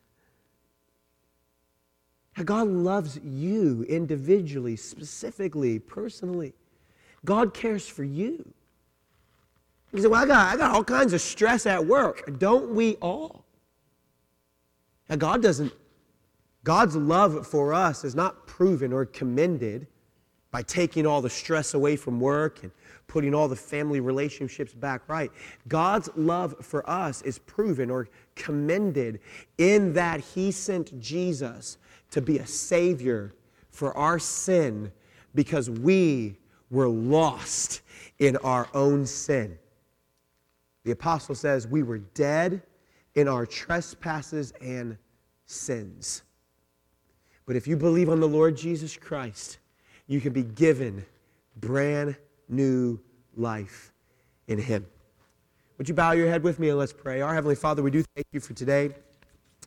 God 2.43 2.67
loves 2.67 3.19
you 3.23 3.85
individually, 3.87 4.75
specifically, 4.75 5.77
personally. 5.77 6.55
God 7.23 7.53
cares 7.53 7.87
for 7.87 8.03
you. 8.03 8.51
You 9.93 10.01
say, 10.01 10.07
Well, 10.07 10.23
I 10.23 10.25
got, 10.25 10.55
I 10.55 10.57
got 10.57 10.71
all 10.71 10.83
kinds 10.83 11.13
of 11.13 11.21
stress 11.21 11.67
at 11.67 11.85
work. 11.85 12.39
Don't 12.39 12.73
we 12.73 12.95
all? 12.95 13.45
Now, 15.07 15.17
God 15.17 15.43
doesn't, 15.43 15.71
God's 16.63 16.95
love 16.95 17.45
for 17.45 17.75
us 17.75 18.05
is 18.05 18.15
not 18.15 18.47
proven 18.47 18.91
or 18.91 19.05
commended 19.05 19.85
by 20.49 20.63
taking 20.63 21.05
all 21.05 21.21
the 21.21 21.29
stress 21.29 21.75
away 21.75 21.95
from 21.95 22.19
work 22.19 22.63
and 22.63 22.71
putting 23.07 23.33
all 23.33 23.47
the 23.47 23.55
family 23.55 23.99
relationships 23.99 24.73
back 24.73 25.01
right. 25.07 25.31
God's 25.67 26.09
love 26.15 26.55
for 26.61 26.87
us 26.89 27.21
is 27.21 27.39
proven 27.39 27.89
or 27.89 28.09
commended 28.35 29.19
in 29.57 29.93
that 29.93 30.19
He 30.19 30.51
sent 30.51 30.99
Jesus 30.99 31.77
to 32.11 32.21
be 32.21 32.37
a 32.37 32.45
Savior 32.45 33.33
for 33.69 33.95
our 33.97 34.19
sin 34.19 34.91
because 35.33 35.69
we 35.69 36.35
were 36.69 36.89
lost 36.89 37.81
in 38.19 38.35
our 38.37 38.67
own 38.73 39.05
sin. 39.05 39.57
The 40.83 40.91
apostle 40.91 41.35
says 41.35 41.67
we 41.67 41.83
were 41.83 41.99
dead 41.99 42.61
in 43.15 43.27
our 43.27 43.45
trespasses 43.45 44.53
and 44.61 44.97
sins. 45.45 46.23
But 47.45 47.55
if 47.55 47.67
you 47.67 47.77
believe 47.77 48.09
on 48.09 48.19
the 48.19 48.27
Lord 48.27 48.57
Jesus 48.57 48.97
Christ, 48.97 49.59
you 50.07 50.21
can 50.21 50.33
be 50.33 50.43
given 50.43 51.05
brand 51.57 52.15
new 52.49 52.99
life 53.35 53.91
in 54.47 54.57
Him. 54.57 54.85
Would 55.77 55.87
you 55.87 55.95
bow 55.95 56.13
your 56.13 56.27
head 56.27 56.43
with 56.43 56.59
me 56.59 56.69
and 56.69 56.79
let's 56.79 56.93
pray? 56.93 57.21
Our 57.21 57.33
Heavenly 57.33 57.55
Father, 57.55 57.83
we 57.83 57.91
do 57.91 58.03
thank 58.15 58.27
you 58.31 58.39
for 58.39 58.53
today. 58.53 58.89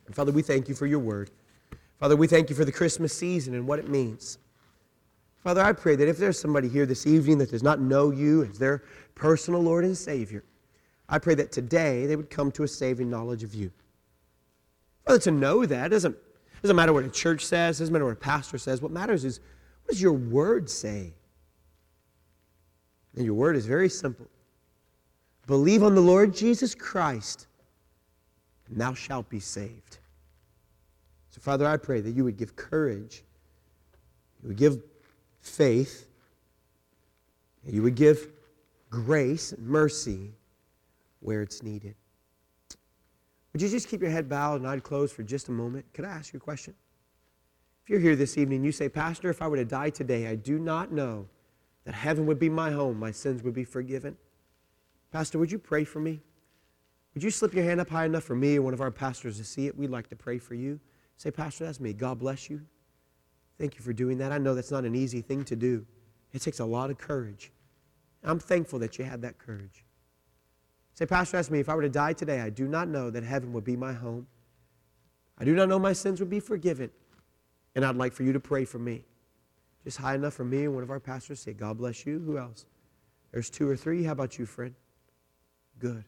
And 0.05 0.15
Father, 0.15 0.31
we 0.31 0.41
thank 0.41 0.67
you 0.67 0.75
for 0.75 0.85
your 0.85 0.99
word. 0.99 1.31
Father, 1.99 2.15
we 2.15 2.27
thank 2.27 2.49
you 2.49 2.55
for 2.55 2.65
the 2.65 2.71
Christmas 2.71 3.15
season 3.15 3.53
and 3.53 3.67
what 3.67 3.79
it 3.79 3.87
means. 3.87 4.39
Father, 5.43 5.61
I 5.61 5.73
pray 5.73 5.95
that 5.95 6.07
if 6.07 6.17
there's 6.17 6.39
somebody 6.39 6.67
here 6.67 6.85
this 6.85 7.07
evening 7.07 7.37
that 7.39 7.49
does 7.49 7.63
not 7.63 7.79
know 7.79 8.11
you 8.11 8.43
as 8.43 8.59
their 8.59 8.83
personal 9.15 9.61
Lord 9.61 9.83
and 9.83 9.97
Savior, 9.97 10.43
I 11.09 11.19
pray 11.19 11.35
that 11.35 11.51
today 11.51 12.05
they 12.05 12.15
would 12.15 12.29
come 12.29 12.51
to 12.53 12.63
a 12.63 12.67
saving 12.67 13.09
knowledge 13.09 13.43
of 13.43 13.55
you. 13.55 13.71
Father, 15.05 15.19
to 15.19 15.31
know 15.31 15.65
that 15.65 15.89
doesn't, 15.91 16.15
doesn't 16.61 16.75
matter 16.75 16.93
what 16.93 17.05
a 17.05 17.09
church 17.09 17.45
says, 17.45 17.79
doesn't 17.79 17.91
matter 17.91 18.05
what 18.05 18.13
a 18.13 18.15
pastor 18.15 18.57
says. 18.57 18.81
What 18.81 18.91
matters 18.91 19.25
is 19.25 19.39
what 19.83 19.93
does 19.93 20.01
your 20.01 20.13
word 20.13 20.69
say? 20.69 21.13
And 23.15 23.25
your 23.25 23.33
word 23.33 23.55
is 23.55 23.65
very 23.65 23.89
simple 23.89 24.27
believe 25.47 25.83
on 25.83 25.95
the 25.95 26.01
Lord 26.01 26.33
Jesus 26.33 26.73
Christ, 26.73 27.47
and 28.69 28.79
thou 28.79 28.93
shalt 28.93 29.27
be 29.27 29.41
saved. 29.41 29.97
So, 31.29 31.41
Father, 31.41 31.67
I 31.67 31.75
pray 31.75 31.99
that 31.99 32.11
you 32.11 32.23
would 32.23 32.37
give 32.37 32.55
courage, 32.55 33.23
you 34.41 34.47
would 34.47 34.57
give 34.57 34.81
faith, 35.41 36.07
you 37.65 37.83
would 37.83 37.95
give 37.95 38.29
grace 38.89 39.51
and 39.51 39.67
mercy 39.67 40.31
where 41.19 41.41
it's 41.41 41.61
needed. 41.61 41.95
Would 43.51 43.61
you 43.61 43.67
just 43.67 43.89
keep 43.89 44.01
your 44.01 44.11
head 44.11 44.29
bowed 44.29 44.61
and 44.61 44.67
eyes 44.67 44.79
closed 44.81 45.13
for 45.13 45.23
just 45.23 45.49
a 45.49 45.51
moment? 45.51 45.85
Could 45.93 46.05
I 46.05 46.09
ask 46.09 46.31
you 46.31 46.37
a 46.37 46.41
question? 46.41 46.73
If 47.83 47.89
you're 47.89 47.99
here 47.99 48.15
this 48.15 48.37
evening, 48.37 48.63
you 48.63 48.71
say, 48.71 48.87
Pastor, 48.87 49.29
if 49.29 49.41
I 49.41 49.47
were 49.47 49.57
to 49.57 49.65
die 49.65 49.89
today, 49.89 50.27
I 50.27 50.35
do 50.35 50.59
not 50.59 50.91
know 50.91 51.27
that 51.85 51.93
heaven 51.93 52.25
would 52.25 52.39
be 52.39 52.49
my 52.49 52.71
home, 52.71 52.99
my 52.99 53.11
sins 53.11 53.43
would 53.43 53.53
be 53.53 53.63
forgiven. 53.63 54.17
Pastor, 55.11 55.39
would 55.39 55.51
you 55.51 55.59
pray 55.59 55.83
for 55.83 55.99
me? 55.99 56.21
Would 57.13 57.23
you 57.23 57.31
slip 57.31 57.53
your 57.53 57.63
hand 57.63 57.81
up 57.81 57.89
high 57.89 58.05
enough 58.05 58.23
for 58.23 58.35
me 58.35 58.57
or 58.57 58.61
one 58.61 58.73
of 58.73 58.81
our 58.81 58.91
pastors 58.91 59.37
to 59.37 59.43
see 59.43 59.67
it? 59.67 59.77
We'd 59.77 59.89
like 59.89 60.07
to 60.09 60.15
pray 60.15 60.37
for 60.37 60.55
you. 60.55 60.79
Say, 61.17 61.31
Pastor, 61.31 61.65
that's 61.65 61.79
me. 61.79 61.93
God 61.93 62.19
bless 62.19 62.49
you. 62.49 62.61
Thank 63.59 63.75
you 63.75 63.81
for 63.81 63.93
doing 63.93 64.17
that. 64.19 64.31
I 64.31 64.37
know 64.37 64.55
that's 64.55 64.71
not 64.71 64.85
an 64.85 64.95
easy 64.95 65.21
thing 65.21 65.43
to 65.45 65.55
do. 65.55 65.85
It 66.33 66.41
takes 66.41 66.59
a 66.59 66.65
lot 66.65 66.89
of 66.89 66.97
courage. 66.97 67.51
I'm 68.23 68.39
thankful 68.39 68.79
that 68.79 68.97
you 68.97 69.05
had 69.05 69.21
that 69.23 69.37
courage. 69.37 69.83
Say, 70.93 71.05
Pastor 71.05 71.37
asked 71.37 71.51
me, 71.51 71.59
if 71.59 71.69
I 71.69 71.75
were 71.75 71.81
to 71.81 71.89
die 71.89 72.13
today, 72.13 72.41
I 72.41 72.49
do 72.49 72.67
not 72.67 72.87
know 72.87 73.09
that 73.09 73.23
heaven 73.23 73.53
would 73.53 73.63
be 73.63 73.75
my 73.75 73.93
home. 73.93 74.27
I 75.37 75.43
do 75.43 75.55
not 75.55 75.69
know 75.69 75.79
my 75.79 75.93
sins 75.93 76.19
would 76.19 76.29
be 76.29 76.39
forgiven. 76.39 76.89
And 77.75 77.83
I'd 77.85 77.95
like 77.95 78.13
for 78.13 78.23
you 78.23 78.33
to 78.33 78.39
pray 78.39 78.65
for 78.65 78.79
me. 78.79 79.05
Just 79.83 79.97
high 79.97 80.15
enough 80.15 80.33
for 80.33 80.45
me 80.45 80.65
and 80.65 80.73
one 80.73 80.83
of 80.83 80.91
our 80.91 80.99
pastors 80.99 81.39
to 81.39 81.43
say, 81.43 81.53
God 81.53 81.77
bless 81.77 82.05
you. 82.05 82.19
Who 82.19 82.37
else? 82.37 82.65
There's 83.31 83.49
two 83.49 83.67
or 83.67 83.75
three. 83.75 84.03
How 84.03 84.11
about 84.11 84.37
you, 84.37 84.45
friend? 84.45 84.75
Good. 85.79 86.03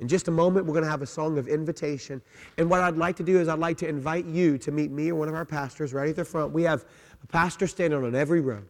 In 0.00 0.06
just 0.06 0.28
a 0.28 0.30
moment, 0.30 0.66
we're 0.66 0.74
going 0.74 0.84
to 0.84 0.90
have 0.90 1.02
a 1.02 1.06
song 1.06 1.38
of 1.38 1.48
invitation. 1.48 2.22
And 2.56 2.70
what 2.70 2.80
I'd 2.80 2.96
like 2.96 3.16
to 3.16 3.24
do 3.24 3.40
is 3.40 3.48
I'd 3.48 3.58
like 3.58 3.76
to 3.78 3.88
invite 3.88 4.26
you 4.26 4.56
to 4.58 4.70
meet 4.70 4.90
me 4.90 5.10
or 5.10 5.16
one 5.16 5.28
of 5.28 5.34
our 5.34 5.44
pastors 5.44 5.92
right 5.92 6.08
at 6.08 6.16
the 6.16 6.24
front. 6.24 6.52
We 6.52 6.62
have 6.64 6.84
a 7.22 7.26
pastor 7.26 7.66
standing 7.66 8.02
on 8.02 8.14
every 8.14 8.40
row. 8.40 8.62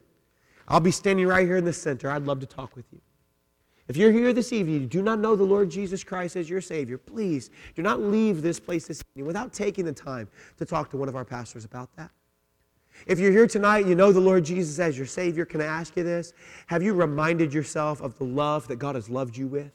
I'll 0.68 0.80
be 0.80 0.90
standing 0.90 1.26
right 1.26 1.46
here 1.46 1.56
in 1.56 1.64
the 1.64 1.72
center. 1.72 2.10
I'd 2.10 2.24
love 2.24 2.40
to 2.40 2.46
talk 2.46 2.76
with 2.76 2.86
you. 2.92 3.00
If 3.88 3.96
you're 3.96 4.12
here 4.12 4.34
this 4.34 4.52
evening, 4.52 4.82
you 4.82 4.86
do 4.86 5.00
not 5.00 5.18
know 5.18 5.34
the 5.34 5.44
Lord 5.44 5.70
Jesus 5.70 6.04
Christ 6.04 6.36
as 6.36 6.48
your 6.48 6.60
Savior, 6.60 6.98
please 6.98 7.50
do 7.74 7.80
not 7.80 8.00
leave 8.00 8.42
this 8.42 8.60
place 8.60 8.86
this 8.86 9.02
evening 9.14 9.26
without 9.26 9.54
taking 9.54 9.86
the 9.86 9.94
time 9.94 10.28
to 10.58 10.66
talk 10.66 10.90
to 10.90 10.98
one 10.98 11.08
of 11.08 11.16
our 11.16 11.24
pastors 11.24 11.64
about 11.64 11.94
that. 11.96 12.10
If 13.06 13.18
you're 13.18 13.32
here 13.32 13.46
tonight 13.46 13.86
you 13.86 13.94
know 13.94 14.12
the 14.12 14.20
Lord 14.20 14.44
Jesus 14.44 14.78
as 14.78 14.96
your 14.96 15.06
Savior, 15.06 15.44
can 15.44 15.60
I 15.60 15.66
ask 15.66 15.96
you 15.96 16.02
this? 16.02 16.32
Have 16.66 16.82
you 16.82 16.94
reminded 16.94 17.52
yourself 17.54 18.00
of 18.00 18.16
the 18.18 18.24
love 18.24 18.68
that 18.68 18.76
God 18.76 18.94
has 18.94 19.08
loved 19.08 19.36
you 19.36 19.46
with? 19.46 19.72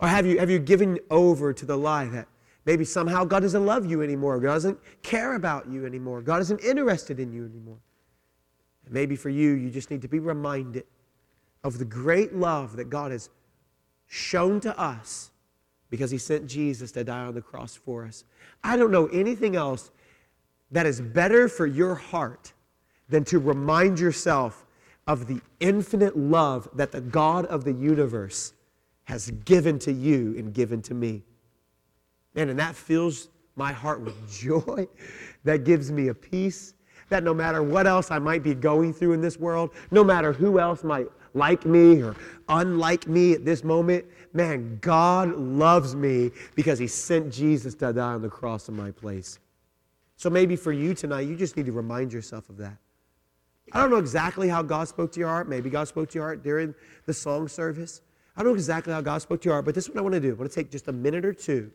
Or 0.00 0.08
have 0.08 0.26
you, 0.26 0.38
have 0.38 0.50
you 0.50 0.58
given 0.58 0.98
over 1.10 1.52
to 1.52 1.64
the 1.64 1.76
lie 1.76 2.06
that 2.06 2.28
maybe 2.64 2.84
somehow 2.84 3.24
God 3.24 3.40
doesn't 3.40 3.64
love 3.64 3.86
you 3.86 4.02
anymore, 4.02 4.40
God 4.40 4.54
doesn't 4.54 4.78
care 5.02 5.34
about 5.34 5.68
you 5.68 5.86
anymore, 5.86 6.20
God 6.22 6.40
isn't 6.42 6.60
interested 6.60 7.20
in 7.20 7.32
you 7.32 7.44
anymore? 7.44 7.78
And 8.84 8.92
maybe 8.92 9.16
for 9.16 9.30
you, 9.30 9.52
you 9.52 9.70
just 9.70 9.90
need 9.90 10.02
to 10.02 10.08
be 10.08 10.18
reminded 10.18 10.84
of 11.62 11.78
the 11.78 11.84
great 11.84 12.34
love 12.34 12.76
that 12.76 12.90
God 12.90 13.12
has 13.12 13.30
shown 14.06 14.60
to 14.60 14.78
us 14.78 15.30
because 15.90 16.10
He 16.10 16.18
sent 16.18 16.46
Jesus 16.46 16.92
to 16.92 17.04
die 17.04 17.24
on 17.24 17.34
the 17.34 17.40
cross 17.40 17.74
for 17.74 18.04
us. 18.04 18.24
I 18.62 18.76
don't 18.76 18.90
know 18.90 19.06
anything 19.06 19.56
else 19.56 19.90
that 20.70 20.86
is 20.86 21.00
better 21.00 21.48
for 21.48 21.66
your 21.66 21.94
heart 21.94 22.52
than 23.08 23.24
to 23.24 23.38
remind 23.38 23.98
yourself 23.98 24.66
of 25.06 25.26
the 25.26 25.40
infinite 25.60 26.16
love 26.16 26.68
that 26.74 26.92
the 26.92 27.00
God 27.00 27.46
of 27.46 27.64
the 27.64 27.72
universe 27.72 28.54
has 29.04 29.30
given 29.44 29.78
to 29.80 29.92
you 29.92 30.34
and 30.38 30.54
given 30.54 30.80
to 30.82 30.94
me. 30.94 31.22
Man, 32.34 32.48
and 32.48 32.58
that 32.58 32.74
fills 32.74 33.28
my 33.56 33.72
heart 33.72 34.00
with 34.00 34.30
joy. 34.40 34.86
That 35.44 35.64
gives 35.64 35.92
me 35.92 36.08
a 36.08 36.14
peace 36.14 36.74
that 37.10 37.22
no 37.22 37.34
matter 37.34 37.62
what 37.62 37.86
else 37.86 38.10
I 38.10 38.18
might 38.18 38.42
be 38.42 38.54
going 38.54 38.92
through 38.92 39.12
in 39.12 39.20
this 39.20 39.38
world, 39.38 39.70
no 39.90 40.02
matter 40.02 40.32
who 40.32 40.58
else 40.58 40.82
might 40.82 41.06
like 41.34 41.66
me 41.66 42.02
or 42.02 42.16
unlike 42.48 43.06
me 43.06 43.34
at 43.34 43.44
this 43.44 43.62
moment, 43.62 44.04
man, 44.32 44.78
God 44.80 45.36
loves 45.36 45.94
me 45.94 46.30
because 46.54 46.78
He 46.78 46.86
sent 46.86 47.32
Jesus 47.32 47.74
to 47.76 47.92
die 47.92 48.14
on 48.14 48.22
the 48.22 48.28
cross 48.28 48.68
in 48.68 48.76
my 48.76 48.90
place. 48.90 49.38
So 50.16 50.30
maybe 50.30 50.56
for 50.56 50.72
you 50.72 50.94
tonight, 50.94 51.22
you 51.22 51.36
just 51.36 51.56
need 51.56 51.66
to 51.66 51.72
remind 51.72 52.12
yourself 52.12 52.48
of 52.48 52.56
that. 52.58 52.76
I 53.72 53.80
don't 53.80 53.90
know 53.90 53.96
exactly 53.96 54.48
how 54.48 54.62
God 54.62 54.88
spoke 54.88 55.10
to 55.12 55.20
your 55.20 55.28
heart. 55.28 55.48
Maybe 55.48 55.70
God 55.70 55.88
spoke 55.88 56.10
to 56.10 56.14
your 56.14 56.24
heart 56.24 56.42
during 56.42 56.74
the 57.06 57.14
song 57.14 57.48
service. 57.48 58.02
I 58.36 58.42
don't 58.42 58.52
know 58.52 58.54
exactly 58.54 58.92
how 58.92 59.00
God 59.00 59.22
spoke 59.22 59.40
to 59.42 59.46
your 59.46 59.54
heart, 59.54 59.64
but 59.64 59.74
this 59.74 59.84
is 59.84 59.90
what 59.90 59.98
I 59.98 60.02
want 60.02 60.14
to 60.14 60.20
do. 60.20 60.30
I 60.30 60.34
want 60.34 60.50
to 60.50 60.54
take 60.54 60.70
just 60.70 60.88
a 60.88 60.92
minute 60.92 61.24
or 61.24 61.32
two. 61.32 61.70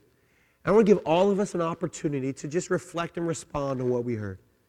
I 0.65 0.71
want 0.71 0.85
to 0.85 0.93
give 0.93 1.03
all 1.05 1.31
of 1.31 1.39
us 1.39 1.55
an 1.55 1.61
opportunity 1.61 2.33
to 2.33 2.47
just 2.47 2.69
reflect 2.69 3.17
and 3.17 3.27
respond 3.27 3.81
on 3.81 3.89
what 3.89 4.03
we 4.03 4.15
heard. 4.15 4.39